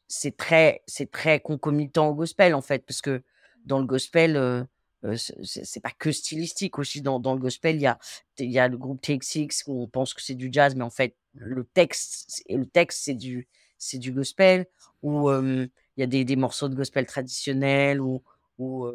[0.08, 3.24] c'est très c'est très concomitant au gospel, en fait, parce que
[3.66, 4.66] dans le gospel, heu
[5.04, 7.98] heu, c'est pas que stylistique aussi dans dans le gospel, il y a
[8.40, 10.90] il y a le groupe Six où on pense que c'est du jazz, mais en
[10.92, 14.68] fait, le texte le texte, c'est du c'est du gospel
[15.02, 18.22] ou hem, il y a des des morceaux de gospel traditionnels ou
[18.58, 18.92] qu'on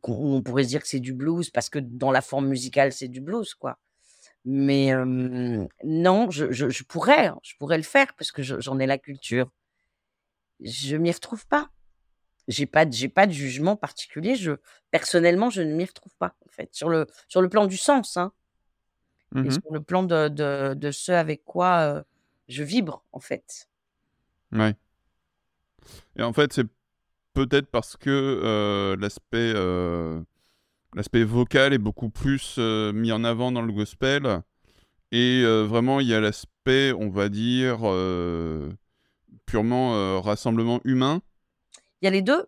[0.00, 2.92] qu'on on pourrait se dire que c'est du blues parce que dans la forme musicale,
[2.92, 3.78] c'est du blues, quoi.
[4.44, 4.92] Mais
[5.84, 8.86] non, je je je pourrais, hein, je pourrais le faire parce que je j'en ai
[8.86, 9.50] la culture.
[10.60, 11.70] Je m'y retrouve pas.
[12.48, 14.36] J'ai pas de j'ai pas de jugement particulier.
[14.36, 14.52] Je
[14.90, 18.16] personnellement, je ne m'y retrouve pas, en fait, sur le sur le plan du sens,
[18.18, 18.32] hein
[19.42, 22.04] et Mmh sur le plan de de de ce avec quoi,
[22.48, 23.68] je vibre, en fait.
[24.52, 24.76] Ouais
[26.16, 26.66] et en fait, c'est
[27.34, 30.24] peut-être parce que, heu, l'aspect, heu,
[30.94, 34.42] l'aspect vocal est beaucoup plus, heu, mis en avant dans le gospel
[35.12, 38.74] et heu, vraiment il y a l'aspect, on va dire, heu,
[39.46, 41.22] purement, rassemblement humain?
[42.02, 42.46] Il y a les 2.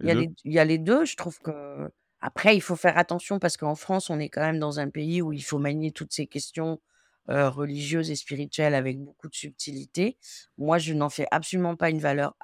[0.00, 0.26] Il y a 2?
[0.26, 1.04] les il y a les 2.
[1.04, 4.80] Je trouve qu'après il faut faire attention parce qu'en France, on est quand même dans
[4.80, 6.80] un pays où il faut manier toutes ces questions,
[7.30, 10.16] heu, religieuses et spirituelles avec beaucoup de subtilité.
[10.58, 12.34] Moi, je n'en fais absolument pas une valeur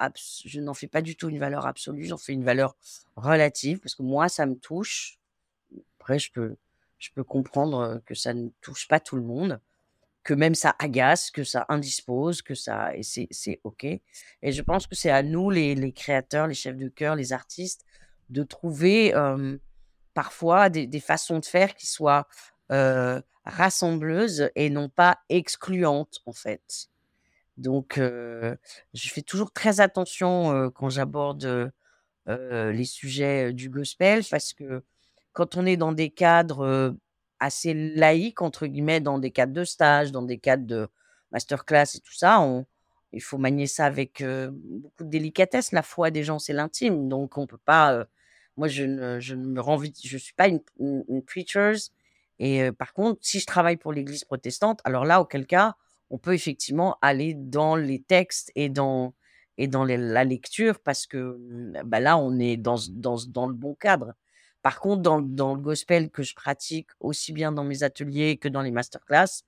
[0.45, 2.75] je n'en fais pas du tout une valeur absolue, j'en fais une valeur
[3.15, 5.17] relative parce que moi, ça me touche.
[5.99, 6.55] Après je peux
[6.99, 9.59] je peux comprendre, que ça ne touche pas tout le monde,
[10.23, 14.01] que même ça agace, que ça indispose, que ça et c'est OK et
[14.51, 17.85] je pense que c'est à nous les les créateurs, les chefs de chœur, les artistes,
[18.29, 19.59] de trouver, hem,
[20.15, 22.27] parfois des des façons de faire qui soient,
[22.71, 26.87] heu, rassembleuses et non pas excluantes, en fait.
[27.57, 28.57] Donc heu,
[28.93, 31.71] je fais toujours très attention, heu, quand j'aborde,
[32.73, 34.83] les sujets, du gospel parce que
[35.33, 36.95] quand on est dans des cadres,
[37.39, 40.87] assez «laïques» entre guillemets, dans des cadres de stage, dans des cadres de
[41.31, 42.65] masterclass et tout ça, on
[43.13, 45.71] il faut manier ça avec, beaucoup de délicatesse.
[45.73, 48.05] La foi des gens, c'est l'intime, donc on peut pas,
[48.57, 51.91] moi je ne ne me rends je suis pas une une une preachers
[52.43, 55.75] et par contre, si je travaille pour l'église protestante, alors là, auquel cas,
[56.09, 59.13] on peut effectivement aller dans les textes et dans
[59.57, 63.53] et dans la lecture parce que, mmh, bah, là, on est dans dans dans le
[63.53, 64.13] bon cadre.
[64.63, 68.47] Par contre, dans dans le gospel que je pratique aussi bien dans mes ateliers que
[68.49, 69.43] dans les masterclass,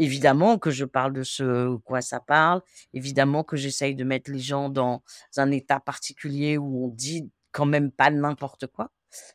[0.00, 2.60] évidemment que je parle de ce quoi ça parle,
[2.92, 5.02] évidemment que j'essaye de mettre les gens dans
[5.36, 8.90] un état particulier où on dit quand même pas n'importe quoi,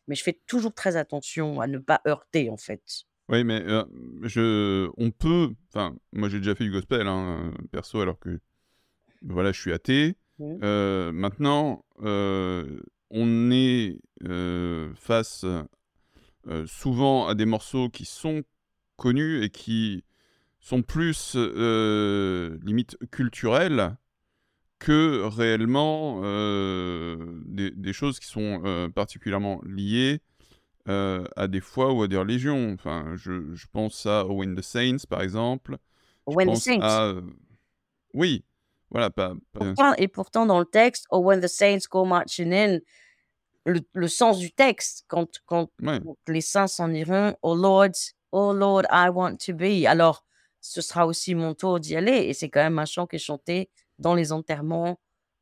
[0.07, 3.05] mais je fais toujours très attention à ne pas heurter, en fait.
[3.29, 3.85] Oui, mais heu,
[4.23, 8.39] je on peut enfin, moi j'ai déjà fait du gospel, hein, perso alors que,
[9.21, 10.17] voilà, je suis athée.
[10.39, 11.11] Mmh.
[11.11, 13.99] Maintenant, on est,
[14.95, 15.45] face,
[16.65, 18.43] souvent à des morceaux qui sont
[18.97, 20.03] connus et qui
[20.59, 23.95] sont plus, limite culturels
[24.81, 30.21] que réellement, heu, des des choses qui sont, heu, particulièrement liées,
[30.89, 32.73] heu, à des foi ou à des religions.
[32.73, 35.77] Enfin, je je pense à Oh When the Saints, par exemple.
[36.29, 37.01] Je When the Saints.
[37.03, 37.13] à,
[38.13, 38.45] oui,
[38.91, 42.53] voilà, pas pas Pourtant et pourtant dans le texte, Oh when the saints go marching
[42.53, 42.79] in,
[43.65, 47.91] le le sens du texte quand quand ouais, quand les saints s'en iront: «Oh Lord,
[48.33, 49.85] oh Lord, I want to be».
[49.87, 50.25] Alors,
[50.61, 53.19] ce sera aussi mon tour d'y aller et c'est quand même un chant qui est
[53.19, 53.69] chanté
[54.01, 54.99] dans les enterrements,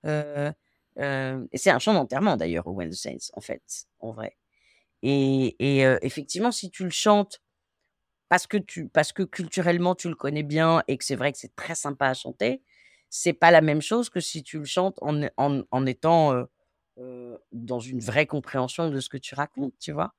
[0.08, 0.54] heu
[0.98, 3.64] et c'est un chant d'enterrement d'ailleurs, when the saints, en fait,
[4.02, 4.38] en vrai
[5.04, 7.42] et heu, effectivement, si tu le chantes
[8.30, 11.38] parce que tu parce que culturellement tu le connais bien et que c'est vrai que
[11.40, 12.64] c'est très sympa à chanter,
[13.10, 15.22] c'est pas la même chose que si tu le chantes en
[15.72, 16.46] en étant,
[17.52, 20.14] dans une vraie compréhension de ce que tu racontes, tu vois?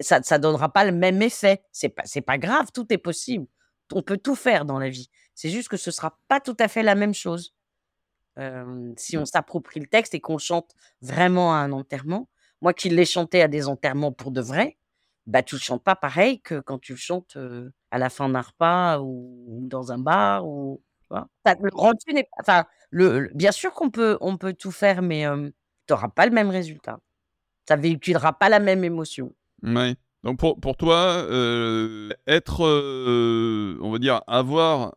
[0.00, 1.62] Ça ça donnera pas le même effet.
[1.72, 3.46] C'est pas pas grave, tout est possible.
[3.92, 5.10] On peut tout faire dans la vie.
[5.34, 7.52] C'est juste que ce sera pas tout à fait la même chose.
[8.96, 12.28] Si on s'approprie le texte et qu'on chante vraiment à un enterrement.
[12.62, 14.78] Moi qui l'ai chanté à des enterrements pour de vrai,
[15.26, 17.36] bah, tu le chantes pas pareil que quand tu le chantes,
[17.90, 20.82] à la fin d'un repas ou ou dans un bar ou?
[21.10, 21.26] Enfin,
[21.62, 25.02] le rendu n'est pas enfin, le le bien sûr qu'on peut on peut tout faire,
[25.02, 25.24] mais
[25.86, 27.00] tu auras pas le même résultat.
[27.68, 29.34] Ça véhiculera pas la même émotion.
[29.62, 29.96] mouais.
[30.24, 31.26] Donc pour pour toi,
[32.26, 32.60] être,
[33.80, 34.94] on va dire, avoir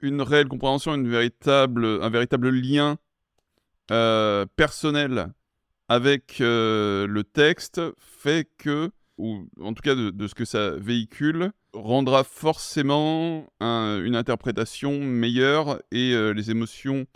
[0.00, 2.98] une réelle compréhension, une véritable, un véritable lien,
[3.90, 5.28] heu, personnel
[5.88, 10.70] avec, heu, le texte fait que ou en tout cas de de ce que ça
[10.72, 17.06] véhicule, rendra forcément un une interprétation meilleure et heu, les émotions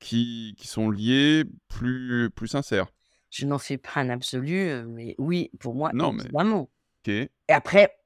[0.00, 2.88] qui qui sont liées plus plus sincères.
[3.30, 6.70] Je n'en fais pas un absolu, mais oui, pour moi, Non mais évidemment.
[7.06, 7.08] OK.
[7.08, 7.96] Et après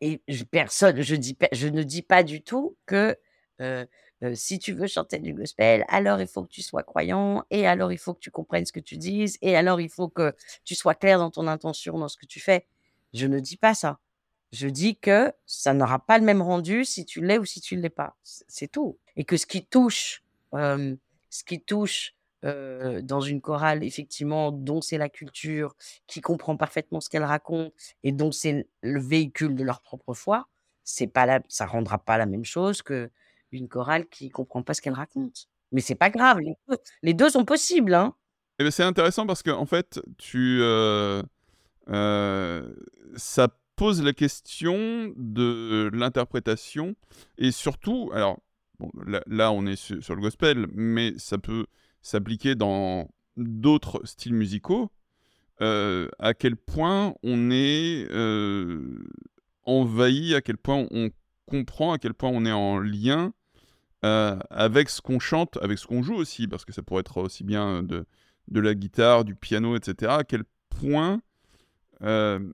[0.00, 3.16] et je personne je dis je ne dis pas du tout que,
[3.60, 3.86] heu,
[4.22, 7.66] Heu, si tu veux chanter du gospel, alors il faut que tu sois croyant et
[7.66, 10.34] alors il faut que tu comprennes ce que tu dises et alors il faut que
[10.64, 12.66] tu sois clair dans ton intention, dans ce que tu fais.
[13.12, 13.98] Je ne dis pas ça.
[14.52, 17.76] Je dis que ça n'aura pas le même rendu si tu l'es ou si tu
[17.76, 18.16] ne l'es pas.
[18.22, 24.80] C'est tout et que ce qui touche, ce qui touche, dans une chorale effectivement dont
[24.80, 25.74] c'est la culture,
[26.06, 27.72] qui comprend parfaitement ce qu'elle raconte
[28.04, 30.48] et dont c'est le véhicule de leur propre foi,
[30.84, 32.82] c'est pas la ça rendra pas la même chose
[33.50, 35.48] qu'une chorale qui comprend pas ce qu'elle raconte.
[35.72, 38.14] Mais c'est pas grave, les 2 les 2 sont possibles, hein.
[38.58, 41.22] Et beh, c'est intéressant parce qu'en fait, tu, heu
[41.88, 46.94] heu, ça pose la question de l'interprétation
[47.36, 48.40] et surtout alors,
[49.26, 51.66] là on est su sur le gospel, mais ça peut
[52.00, 54.90] s'appliquer dans d'autres styles musicaux.
[55.60, 58.08] Heu, à quel point on est,
[59.64, 61.10] envahi, à quel point on
[61.46, 63.32] comprend, à quel point on est en lien,
[64.06, 67.18] heu, avec ce qu'on chante, avec ce qu'on joue aussi, parce que ça pourrait être
[67.18, 68.06] aussi bien de
[68.48, 70.18] de la guitare, du piano et cetera.
[70.20, 71.20] À quel point,
[72.02, 72.52] hem,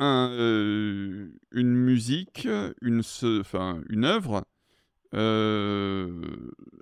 [0.00, 2.48] un, heu, une musique,
[2.82, 3.02] une
[3.40, 4.44] enfin, une œuvre,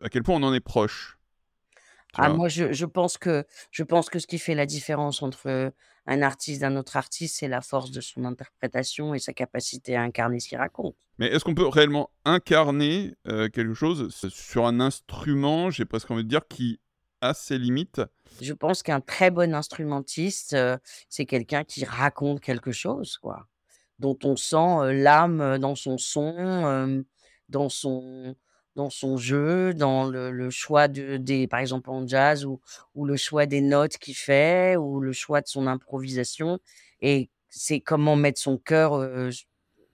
[0.03, 1.19] à quel point on en est proche,
[2.17, 5.73] Ah moi je je pense que je pense que ce qui fait la différence entre,
[6.09, 10.03] un artiste d'un autre artiste, c'est la force de son interprétation et sa capacité à
[10.03, 10.97] incarner ce qu'il raconte.
[11.19, 16.25] Mais est-ce qu'on peut réellement incarner, heu, quelque chose sur un instrument, j'ai presque envie
[16.25, 16.81] de dire, qui
[17.21, 18.01] a ses limites?
[18.41, 23.47] Je pense qu'un très bon instrumentiste, heu, c'est quelqu'un qui raconte quelque chose, quoi.
[23.99, 27.05] Dont on sent, heu, l'âme, dans son son,
[27.49, 28.35] dans son
[28.79, 32.61] dans son jeu, dans le choix de des par exemple en jazz ou
[33.05, 36.61] le choix des notes qu'il fait ou le choix de son improvisation
[37.01, 39.05] et c'est comment mettre son cœur,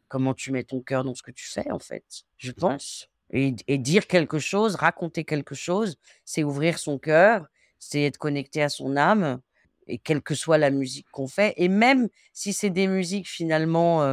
[0.09, 2.05] comment tu mets ton cœur dans ce que tu fais, en fait,
[2.37, 7.47] je pense et dire quelque chose, raconter quelque chose, c'est ouvrir son cœur,
[7.79, 9.41] c'est être connecté à son âme
[9.87, 14.07] et quelle que soit la musique qu'on fait et même si c'est des musiques finalement,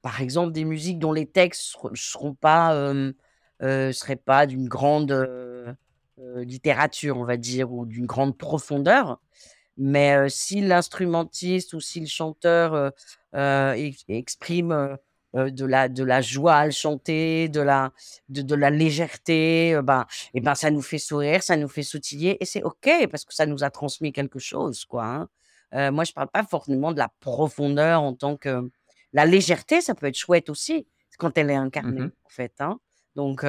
[0.00, 2.94] par exemple des musiques dont les textes ser seront pas,
[3.62, 5.74] heu, seraient pas d'une grande, heu
[6.20, 9.20] heu, littérature, on va dire, ou d'une grande profondeur.
[9.78, 12.92] Mais, si l'instrumentiste ou si le chanteur,
[14.08, 14.98] exprime,
[15.34, 17.92] de la de la joie à le chanter, de la
[18.30, 22.38] de de la légèreté, ben et ben, ça nous fait sourire, ça nous fait sautiller
[22.42, 25.04] et c'est OK parce que ça nous a transmis quelque chose, quoi,
[25.72, 25.90] hein.
[25.92, 28.70] Moi, je parle pas forcément de la profondeur en tant que
[29.12, 30.86] la légèreté, ça peut être chouette aussi,
[31.18, 32.78] quand elle est Mmh incarnée, en fait, hein.
[33.16, 33.42] Donc,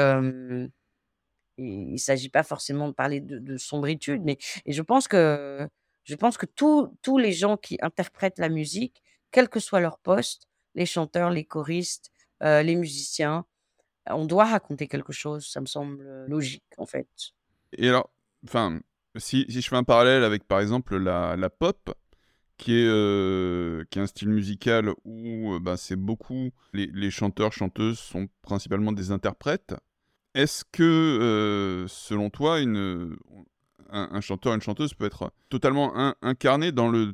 [1.58, 5.68] il il s'agit pas forcément de parler de de sombritude, mais et je pense que
[6.04, 9.02] je pense que tous tous les gens qui interprètent la musique,
[9.32, 12.12] quel que soit leur poste, les chanteurs, les choristes,
[12.44, 13.46] heu, les musiciens,
[14.10, 17.08] on doit raconter quelque chose, ça me semble, heu, logique, en fait.
[17.74, 18.10] Et alors,
[18.46, 18.80] enfin,
[19.18, 21.94] si si je fais un parallèle avec, par exemple, la la pop,
[22.58, 27.12] qui est, heu, qui est un style musical où, heu, bah, c'est beaucoup les les
[27.12, 29.76] chanteurs, chanteuses sont principalement des interprètes.
[30.36, 30.84] Est-ce que,
[31.84, 33.16] heu, selon toi, une,
[33.90, 37.14] un un chanteur, une chanteuse peut être totalement in incarné dans le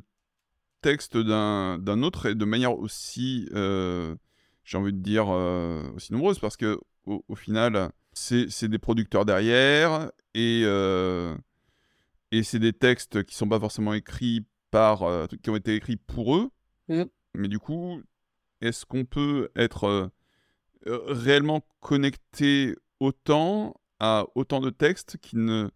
[0.82, 4.16] texte d'un autre et de manière aussi, heu,
[4.64, 6.38] j'ai envie de dire, aussi nombreuse?
[6.38, 10.64] Parce qu'au au final, c'est des producteurs derrière et
[12.32, 15.94] et c'est des textes qui sont pas forcément écrits par, heu, qui ont été écrits
[15.94, 16.50] pour eux.
[16.88, 17.04] Mmh.
[17.34, 18.02] Mais du coup,
[18.60, 20.10] est-ce qu'on peut être, heu
[20.88, 25.70] heu, réellement connecté autant à autant de textes qui ne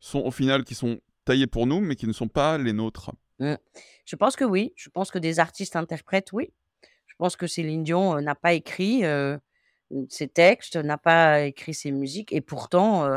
[0.00, 3.12] sont au final, qui sont taillés pour nous, mais qui ne sont pas les nôtres?
[3.38, 3.54] Mmh.
[4.04, 6.52] Je pense que oui, je pense que des artistes interprètes, oui.
[7.06, 9.02] Je pense que Céline Dion, n'a pas écrit,
[10.08, 13.08] ses textes, n'a pas écrit ses musiques et pourtant,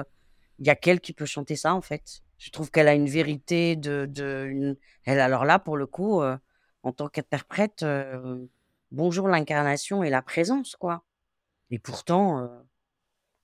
[0.59, 2.21] il y a qu'elle qui peut chanter ça, en fait.
[2.37, 6.37] Je trouve qu'elle a une vérité de de elle alors là, pour le coup, heu,
[6.83, 8.49] en tant qu'interprète, heu,
[8.91, 11.03] bonjour l'incarnation et la présence, quoi
[11.71, 12.49] et pourtant, heu,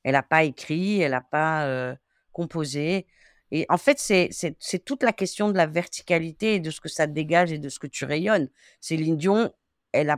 [0.04, 1.96] elle a pas écrit, elle a pas,
[2.32, 3.08] composé
[3.52, 6.82] et en fait, c'est c'est c'est toute la question de la verticalité et de ce
[6.82, 8.50] que ça dégage et de ce que tu rayonnes.
[8.82, 9.54] Céline Dion,
[9.92, 10.18] elle a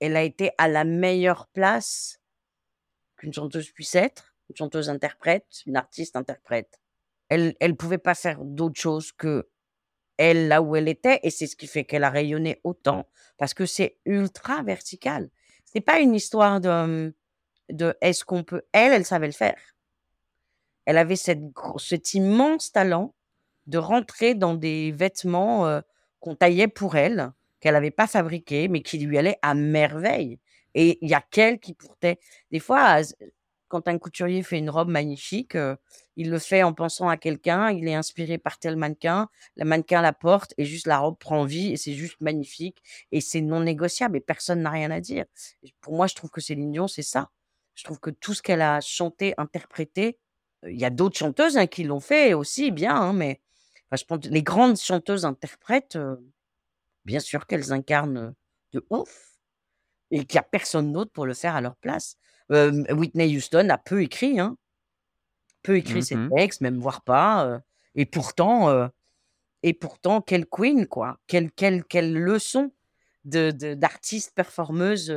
[0.00, 2.20] elle a été à la meilleure place
[3.16, 6.80] qu'une chanteuse puisse être, une chanteuse interprète, une artiste interprète.
[7.28, 11.56] Elle elle pouvait pas faire d'autre chose qu'elle, là où elle était et c'est ce
[11.56, 13.06] qui fait qu'elle a rayonné autant
[13.36, 15.30] parce que c'est ultra vertical.
[15.64, 17.14] C'est pas une histoire de,
[17.70, 19.60] de est-ce qu'on peut elle, elle savait le faire.
[20.86, 21.42] Elle avait cette
[21.78, 23.14] cet immense talent
[23.66, 25.82] de rentrer dans des vêtements,
[26.20, 30.38] qu'on taillait pour elle, qu'elle avait pas fabriqués, mais qui lui allaient à merveille
[30.74, 32.18] et il y a qu'elle qui portait
[32.50, 33.00] des fois,
[33.68, 35.76] quand un couturier fait une robe magnifique, heu,
[36.16, 40.02] il le fait en pensant à quelqu'un, il est inspiré par tel mannequin, le mannequin
[40.02, 43.60] la porte et juste la robe prend vie et c'est juste magnifique et c'est non
[43.60, 45.24] négociable et personne n'a rien à dire.
[45.80, 47.30] Pour moi, je trouve que Céline Dion, c'est ça.
[47.74, 50.18] Je trouve que tout ce qu'elle a chanté, interprété,
[50.64, 53.40] heu, il y a d'autres chanteuses, hein, qui l'ont fait aussi bien, hein, mais
[54.24, 56.18] les grandes chanteuses interprètes, heu,
[57.04, 58.34] bien sûr qu'elles incarnent,
[58.72, 59.38] de ouf
[60.10, 62.16] et qu'il y a personne d'autre pour le faire à leur place.
[62.50, 64.56] Whitney Houston a peu écrit, hein.
[65.62, 67.60] Peu écrit Mmh ses textes, même voire pas,
[67.94, 68.88] et pourtant,
[69.62, 71.18] et pourtant quelle queen quoi!
[71.26, 72.72] Quelle quelle quelle leçon
[73.24, 75.14] de de d'artiste performeuse,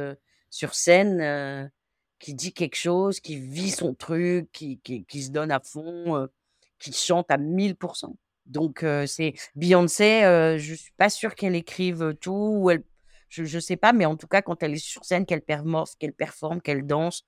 [0.49, 1.71] sur scène,
[2.19, 6.27] qui dit quelque chose, qui vit son truc, qui qui qui se donne à fond,
[6.79, 8.15] qui chante à 1000%
[8.47, 10.21] Donc c'est Beyoncé,
[10.59, 12.83] je suis pas sûre qu'elle écrive, tout ou elle
[13.31, 15.95] je je sais pas, mais en tout cas, quand elle est sur scène, qu'elle permorce,
[15.95, 17.23] qu'elle performe, qu'elle danse,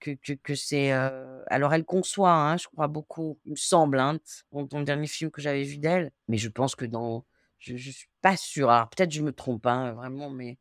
[0.00, 4.18] que que c'est, heu alors elle conçoit, hein, je crois beaucoup, il me semble, hein,
[4.52, 7.26] dans le dernier film que j'avais vu d'elle, mais je pense que dans
[7.58, 8.70] je je suis pas sûre.
[8.70, 10.58] Alors peut-être je me trompe, hein, vraiment, mais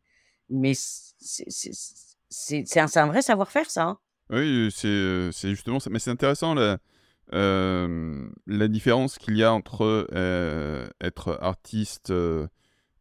[0.50, 1.46] mais c'est
[2.80, 4.00] un un vrai savoir-faire ça, hein.
[4.30, 6.80] Oui, c'est, heu, c'est justement ça mais c'est intéressant la,
[7.32, 10.08] hem, la différence qu'il y a entre,
[11.02, 12.12] être artiste,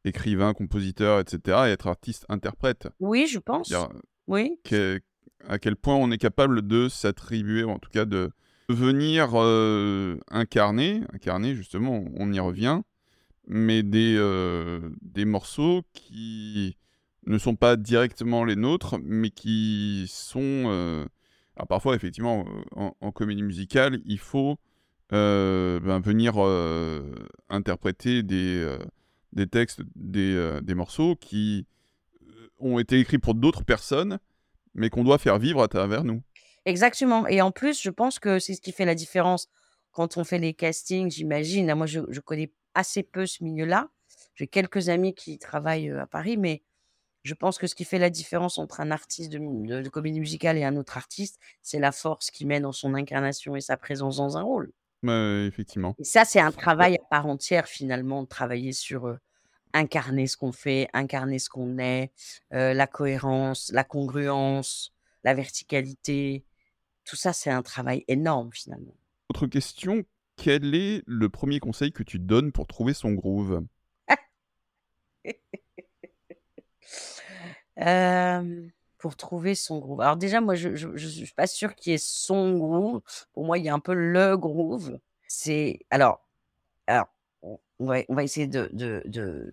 [0.06, 2.88] écrivain, compositeur et cetera et être artiste interprète.
[3.00, 3.72] Oui, je pense.
[4.28, 4.58] Oui.
[4.64, 5.00] que
[5.48, 8.30] à quel point on est capable de s'attribuer ou en tout cas de
[8.68, 12.80] venir, heu, incarner incarner justement, on y revient,
[13.46, 16.76] mais des, heu, des morceaux qui
[17.26, 21.06] ne sont pas directement les nôtres, mais qui sont,
[21.56, 24.56] alors parfois effectivement, en en comédie musicale, il faut,
[25.10, 26.34] ben, venir,
[27.48, 28.76] interpréter des,
[29.36, 31.66] des textes, des, heu, des morceaux qui,
[32.22, 34.18] heu, ont été écrits pour d'autres personnes,
[34.74, 36.22] mais qu'on doit faire vivre à travers nous.
[36.64, 39.48] Exactement et en plus, je pense que c'est ce qui fait la différence
[39.92, 41.72] quand on fait les castings, j'imagine.
[41.74, 43.88] Moi, je je connais assez peu ce milieu-là.
[44.34, 46.62] J'ai quelques amis qui travaillent, heu, à Paris, mais
[47.24, 49.90] je pense que ce qui fait la différence entre un artiste de mu de de
[49.90, 53.62] comédie musicale et un autre artiste, c'est la force qu'il met dans son incarnation et
[53.62, 54.72] sa présence dans un rôle
[55.46, 55.96] effectivement.
[55.98, 59.16] et ça, c'est un Bah travail à part entière finalement, de travailler sur,
[59.76, 62.12] incarner ce qu'on fait, incarner ce qu'on est,
[62.54, 66.44] heu, la cohérence, la congruence, la verticalité.
[67.04, 68.96] Tout ça, c'est un travail énorme finalement.
[69.28, 70.04] autre question,
[70.36, 73.64] quel est le premier conseil que tu donnes pour trouver son groove?
[78.98, 80.00] Pour trouver son groove.
[80.00, 83.02] Alors déjà, moi, je je suis pas sûre qu'il y ait son groove.
[83.32, 84.98] Pour moi, il y a un peu le groove.
[85.28, 86.26] C'est alors
[86.86, 87.08] alors,
[87.42, 89.52] on on va on va essayer de de de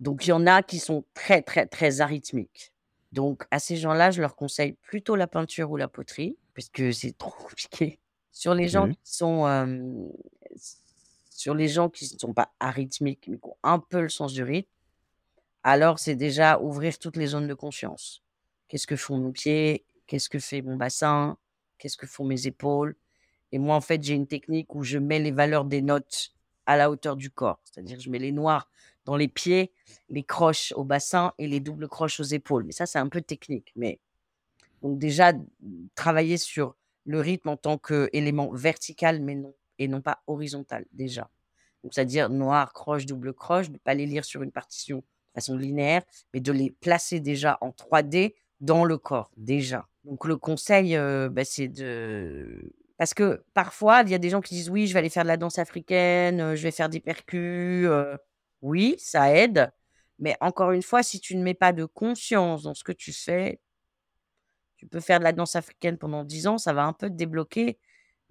[0.00, 2.72] donc il y en a qui sont très, très, très arythmiques.
[3.12, 6.90] Donc à ces gens-là, je leur conseille plutôt la peinture ou la poterie, parce que
[6.92, 7.98] c'est trop compliqué.
[8.32, 8.92] Sur les gens OK.
[8.92, 10.12] qui sont,
[11.30, 14.32] sur les gens qui ne sont pas arythmiques, mais qui ont un peu le sens
[14.32, 14.68] du rythme,
[15.62, 18.22] alors c'est déjà ouvrir toutes les zones de conscience.
[18.68, 19.84] Qu'est-ce que font mes pieds?
[20.06, 21.36] Qu'est-ce que fait mon bassin?
[21.76, 22.96] Qu'est-ce que font mes épaules?
[23.52, 26.32] Et moi, en fait, j'ai une technique où je mets les valeurs des notes
[26.66, 27.60] à la hauteur du corps.
[27.64, 28.70] C'est-à-dire, je mets les noirs
[29.04, 29.72] dans les pieds,
[30.08, 32.64] les croches au bassin et les doubles croches aux épaules.
[32.64, 33.72] Mais ça, c'est un peu technique.
[33.76, 34.00] Mais
[34.82, 35.32] donc déjà,
[35.94, 36.76] travailler sur
[37.06, 41.30] le rythme en tant qu'élément vertical, mais non et non pas horizontal, déjà.
[41.90, 45.02] C'est-à-dire noir, croche, double croche, de pas les lire sur une partition de
[45.34, 46.02] façon linéaire,
[46.34, 49.86] mais de les placer déjà en 3D dans le corps, déjà.
[50.04, 54.42] Donc le conseil, heu, bah, c'est de parce que parfois, il y a des gens
[54.42, 56.90] qui disent: «Oui, je vais aller faire de la danse africaine, heu, je vais faire
[56.90, 58.18] des percus», heu,
[58.62, 59.72] oui, ça aide,
[60.18, 63.12] mais encore une fois, si tu ne mets pas de conscience dans ce que tu
[63.12, 63.60] fais,
[64.76, 67.14] tu peux faire de la danse africaine pendant 10 ans, ça va un peu te
[67.14, 67.78] débloquer,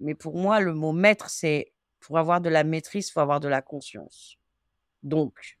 [0.00, 3.40] mais pour moi, le mot maître, c'est pour avoir de la maîtrise, il faut avoir
[3.40, 4.38] de la conscience.
[5.02, 5.58] Donc,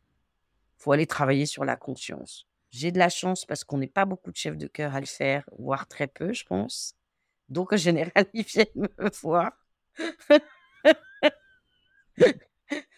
[0.78, 2.48] faut aller travailler sur la conscience.
[2.70, 5.06] J'ai de la chance parce qu'on n'est pas beaucoup de chefs de chœur à le
[5.06, 6.96] faire, voire très peu, je pense.
[7.48, 9.52] Donc en général, ils viennent me voir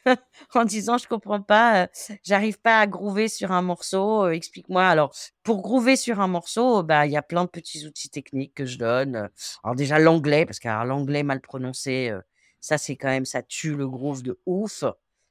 [0.54, 1.88] en disant: «Je comprends pas, heu,
[2.24, 4.84] j'arrive pas à groover sur un morceau, heu, explique-moi».
[4.86, 8.54] Alors, pour groover sur un morceau, bah, il y a plein de petits outils techniques
[8.54, 9.30] que je donne.
[9.64, 12.22] Alors déjà l'anglais, parce que l'anglais mal prononcé, heu,
[12.60, 14.84] ça c'est quand même ça tue le groove de ouf.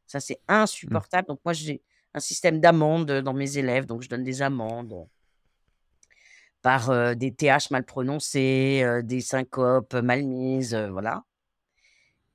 [0.08, 0.54] Ça, c'est Mmh.
[0.56, 1.28] insupportable.
[1.30, 1.82] Donc moi, j'ai
[2.14, 4.94] un système d'amendes, dans mes élèves, donc je donne des amendes,
[6.62, 11.24] par, des TH mal prononcés, des syncopes mal mises, voilà.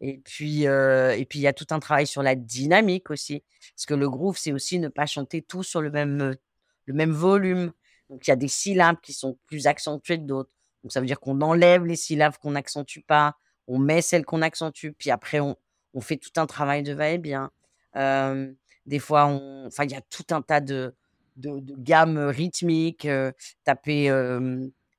[0.01, 3.43] Et puis, et puis il y a tout un travail sur la dynamique aussi.
[3.75, 6.37] Parce que le groove, c'est aussi ne pas chanter tout sur le même,
[6.85, 7.73] le même volume.
[8.11, 10.51] Donc il y a des syllabes qui sont plus accentuées que d'autres.
[10.83, 13.37] Donc ça veut dire qu'on enlève les syllabes qu'on n'accentue pas,
[13.67, 15.57] on met celles qu'on accentue, puis après on,
[15.95, 17.51] on fait tout un travail de va-et-bien.
[17.95, 19.41] des fois,
[19.83, 20.95] il y a tout un tas de,
[21.37, 23.09] de, de gammes rythmiques,
[23.65, 24.11] taper,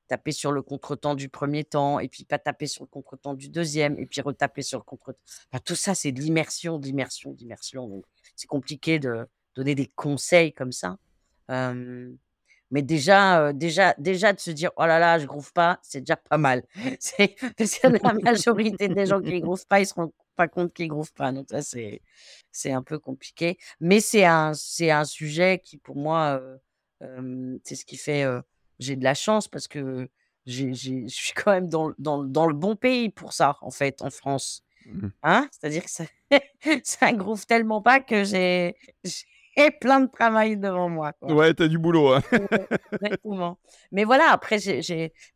[0.08, 3.48] taper sur le contretemps du premier temps, et puis pas taper sur le contretemps du
[3.48, 5.20] deuxième, et puis retaper sur le contretemps.
[5.52, 8.02] Enfin, tout ça, c'est de l'immersion, d'immersion, d'immersion.
[8.34, 10.98] C'est compliqué de donner des conseils comme ça.
[12.70, 16.16] Mais déjà, déjà, déjà de se dire oh là là, je groove pas, c'est déjà
[16.16, 16.64] pas mal.
[17.00, 17.36] C'est
[17.84, 21.32] la majorité des gens qui groove pas, ils se rendent pas compte qu'ils groove pas.
[21.32, 22.02] Donc ça, c'est
[22.52, 23.58] c'est un peu compliqué.
[23.80, 26.42] Mais c'est un c'est un sujet qui pour moi,
[27.64, 28.26] c'est ce qui fait.
[28.78, 30.08] J'ai de la chance parce que
[30.46, 30.72] je
[31.08, 34.64] suis quand même dans, dans, dans, le bon pays pour ça en fait en France.
[34.86, 35.48] Mmh hein?
[35.50, 36.04] C'est-à-dire que ça,
[36.84, 38.74] ça groove tellement pas que j'ai
[39.80, 41.12] plein de travail devant moi.
[41.12, 41.32] Quoi.
[41.34, 42.12] Ouais, t'as du boulot.
[42.12, 42.22] Hein.
[42.92, 43.58] Exactement.
[43.92, 44.58] Mais voilà, après,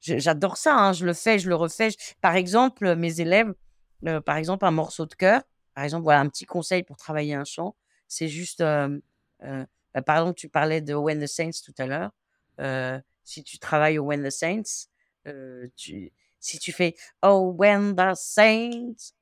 [0.00, 0.76] j'adore ça.
[0.76, 0.92] Hein.
[0.92, 1.88] Je le fais, je le refais.
[2.20, 3.52] Par exemple, mes élèves,
[4.06, 5.42] euh, par exemple, un morceau de cœur,
[5.74, 7.74] par exemple, voilà un petit conseil pour travailler un chant,
[8.08, 8.98] c'est juste, euh,
[9.42, 9.64] euh,
[9.94, 12.10] bah, par exemple, tu parlais de When the Saints tout à l'heure.
[13.24, 14.88] Si tu travailles au When the Saints,
[15.76, 19.14] tu, si tu fais Oh, When the Saints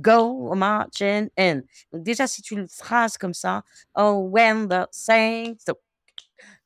[0.00, 1.62] go marching in.
[1.92, 3.62] Donc déjà, si tu le phrases comme ça,
[3.96, 5.70] oh, when the saints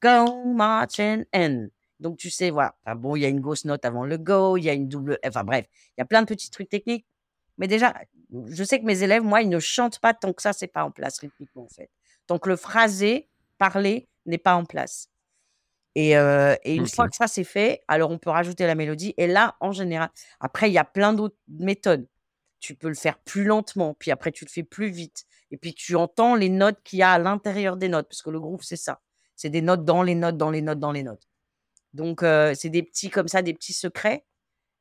[0.00, 1.68] go marching in.
[2.00, 2.74] Donc tu sais, voilà.
[2.96, 5.18] bon, il y a une grosse note avant le go, il y a une double.
[5.24, 7.06] Enfin bref, il y a plein de petits trucs techniques.
[7.58, 7.94] Mais déjà,
[8.46, 10.84] je sais que mes élèves, moi, ils ne chantent pas tant que ça, c'est pas
[10.84, 11.90] en place rythmiquement, en fait.
[12.28, 13.28] Que le phrasé,
[13.58, 15.10] parler, n'est pas en place.
[15.94, 19.14] Et, euh, et une fois que ça c'est fait, alors on peut rajouter la mélodie.
[19.18, 22.06] Et là, en général, après, il y a plein d'autres méthodes
[22.62, 25.24] tu peux le faire plus lentement, puis après tu le fais plus vite.
[25.50, 28.30] Et puis tu entends les notes qu'il y a à l'intérieur des notes, parce que
[28.30, 29.00] le groove, c'est ça.
[29.34, 31.28] C'est des notes dans les notes, dans les notes, dans les notes.
[31.92, 34.24] Donc, euh, c'est des petits, comme ça, des petits secrets.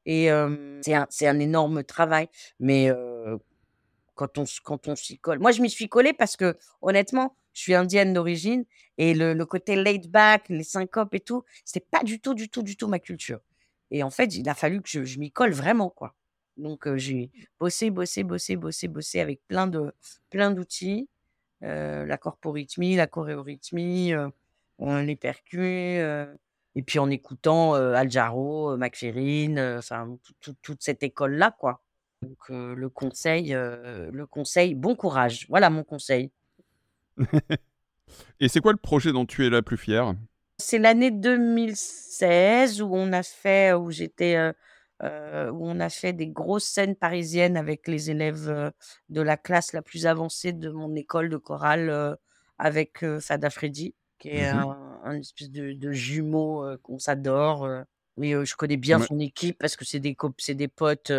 [0.05, 0.28] Et
[0.82, 2.30] c'est un, un, énorme travail.
[2.59, 2.91] Mais
[4.14, 5.39] quand on, quand on s'y colle.
[5.39, 8.66] Moi, je m'y suis collée parce que, honnêtement, je suis indienne d'origine
[8.97, 12.64] et le, côté laid back, les syncopes et tout, c'est pas du tout, du tout,
[12.64, 13.39] du tout ma culture.
[13.91, 16.16] Et en fait, il a fallu que je, m'y colle vraiment, quoi.
[16.58, 19.93] Donc, j'ai bossé, bossé, bossé, bossé, bossé avec plein de
[20.30, 21.10] plein d'outils,
[21.62, 24.14] la corporythmie, la choréorythmie,
[24.80, 25.99] les percus,
[26.76, 31.82] et puis en écoutant Al Jarreau, enfin toute cette école-là, quoi.
[32.22, 35.47] Donc, le conseil, le conseil, bon courage.
[35.49, 36.32] Voilà mon conseil.
[38.39, 40.16] Et c'est quoi le projet dont tu es la plus fière?
[40.57, 44.53] C'est l'année 2016 où on a fait, où j'étais
[45.03, 48.70] euh, où on a fait des grosses scènes parisiennes avec les élèves euh,
[49.09, 52.16] de la classe la plus avancée de mon école de chorale euh,
[52.59, 57.68] avec Fada Freddy, qui est mmh un, espèce de, jumeau qu'on s'adore.
[58.18, 61.12] Oui, je connais bien son équipe parce que c'est des, c'est des potes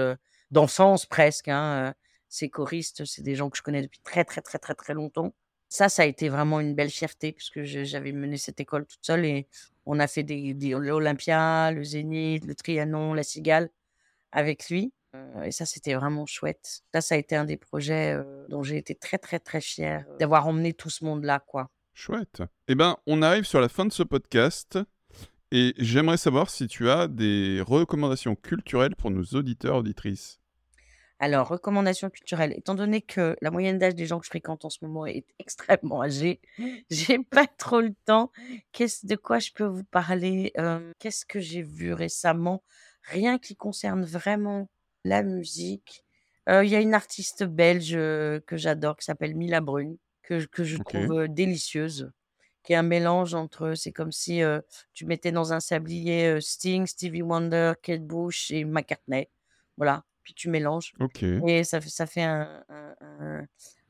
[0.52, 1.48] d'enfance presque.
[1.48, 1.94] Hein,
[2.28, 5.34] ces choristes, c'est des gens que je connais depuis très, très, très, très, très longtemps.
[5.72, 9.24] Ça, ça a été vraiment une belle fierté puisque j'avais mené cette école toute seule
[9.24, 9.46] et
[9.86, 13.70] on a fait des, l'Olympia, le Zénith, le Trianon, la Cigale
[14.32, 14.92] avec lui.
[15.16, 16.82] Euh, et ça, c'était vraiment chouette.
[16.92, 20.04] Ça, ça a été un des projets euh, dont j'ai été très, très, très fière
[20.10, 21.70] euh, d'avoir emmené tout ce monde-là, quoi.
[21.94, 22.42] Chouette.
[22.68, 24.78] Eh bien, on arrive sur la fin de ce podcast.
[25.52, 30.41] Et j'aimerais savoir si tu as des recommandations culturelles pour nos auditeurs, auditrices.
[31.22, 32.52] Alors, recommandations culturelles.
[32.56, 35.24] Étant donné que la moyenne d'âge des gens que je fréquente en ce moment est
[35.38, 36.40] extrêmement âgée,
[36.90, 38.32] j'ai pas trop le temps.
[38.72, 40.52] Qu'est-ce de quoi je peux vous parler?
[40.98, 42.64] Qu'est-ce que j'ai vu récemment?
[43.04, 44.68] Rien qui concerne vraiment
[45.04, 46.04] la musique.
[46.48, 50.76] Il y a une artiste belge que j'adore qui s'appelle Mila Brune, que, que je
[50.78, 52.10] trouve délicieuse,
[52.64, 53.74] qui est un mélange entre.
[53.74, 54.40] C'est comme si
[54.92, 59.28] tu mettais dans un sablier Sting, Stevie Wonder, Kate Bush et McCartney.
[59.76, 60.94] Voilà puis tu mélanges.
[61.46, 62.64] Et ça, ça fait un,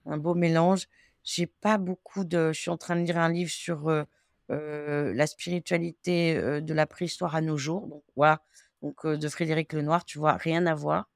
[0.07, 0.89] un, beau mélange.
[1.25, 2.53] J'ai pas beaucoup de.
[2.53, 4.05] Je suis en train de lire un livre sur euh,
[4.51, 7.87] euh, la spiritualité euh, de la préhistoire à nos jours.
[7.87, 8.43] Donc, voilà.
[8.83, 11.09] Donc, de Frédéric Lenoir, tu vois, rien à voir.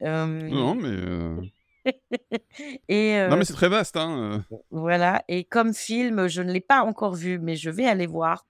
[0.00, 1.50] Non, mais.
[2.88, 3.96] et, non, mais c'est très vaste.
[3.96, 4.44] Hein.
[4.70, 5.22] Voilà.
[5.28, 8.44] Et comme film, je ne l'ai pas encore vu, mais je vais aller voir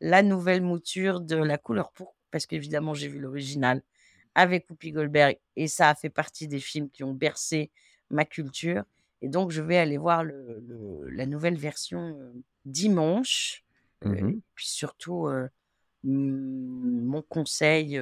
[0.00, 3.82] la nouvelle mouture de La couleur pourpre, parce qu'évidemment, j'ai vu l'original
[4.34, 7.70] avec Whoopi Goldberg et ça a fait partie des films qui ont bercé
[8.10, 8.84] ma culture.
[9.20, 12.16] Et donc, je vais aller voir le, la nouvelle version
[12.64, 13.64] dimanche.
[14.04, 15.28] Mmh et puis surtout,
[16.02, 18.00] mon conseil,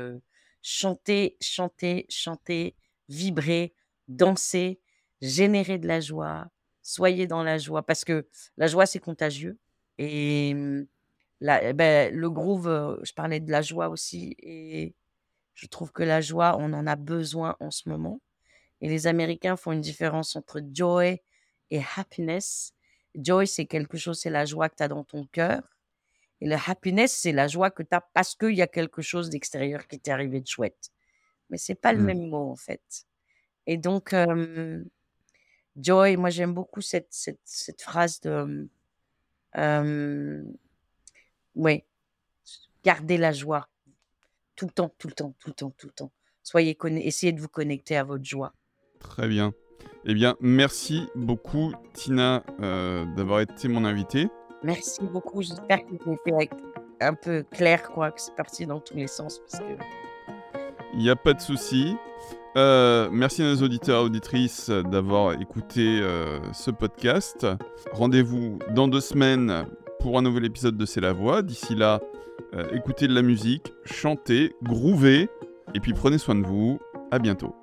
[0.63, 2.75] chanter, chanter, chanter,
[3.09, 3.75] vibrer,
[4.09, 4.81] danser,
[5.21, 6.49] générer de la joie,
[6.83, 8.27] soyez dans la joie, parce que
[8.57, 9.59] la joie, c'est contagieux.
[9.99, 10.55] Et
[11.41, 14.95] la, eh ben, le groove, je parlais de la joie aussi, et
[15.61, 18.19] Je trouve que la joie, on en a besoin en ce moment.
[18.81, 21.21] Et les Américains font une différence entre joy
[21.71, 22.73] et happiness.
[23.15, 25.63] Joy, c'est quelque chose, c'est la joie que tu as dans ton cœur.
[26.41, 29.29] Et le happiness, c'est la joie que tu as parce qu'il y a quelque chose
[29.29, 30.91] d'extérieur qui t'est arrivé de chouette.
[31.51, 32.05] Mais c'est pas le Mmh.
[32.07, 33.05] même mot, en fait.
[33.67, 34.83] Et donc, euh,
[35.77, 38.67] joy, moi, j'aime beaucoup cette, cette, cette phrase de.
[39.59, 40.43] euh,
[41.55, 41.85] oui,
[42.85, 43.70] gardez la joie.
[44.61, 46.13] Tout le temps, tout le temps, tout le temps, tout le temps.
[46.43, 48.53] Soyez essayez de vous connecter à votre joie.
[48.99, 49.55] Très bien.
[50.05, 54.29] Eh bien, merci beaucoup, Tina, euh, d'avoir été mon invitée.
[54.63, 55.41] Merci beaucoup.
[55.41, 56.51] J'espère que j'ai fait
[57.01, 59.39] un peu clair, quoi, que c'est parti dans tous les sens.
[59.39, 59.83] Parce que...
[60.93, 61.95] Il n'y a pas de souci.
[62.59, 67.47] Euh, merci à nos auditeurs et auditrices d'avoir écouté euh, ce podcast.
[67.93, 69.65] Rendez-vous dans deux semaines
[70.01, 71.41] pour un nouvel épisode de C'est la voix.
[71.41, 72.03] D'ici là,
[72.73, 75.29] écoutez de la musique, chantez, groovez,
[75.75, 76.81] et puis prenez soin de vous.
[77.13, 77.60] À bientôt.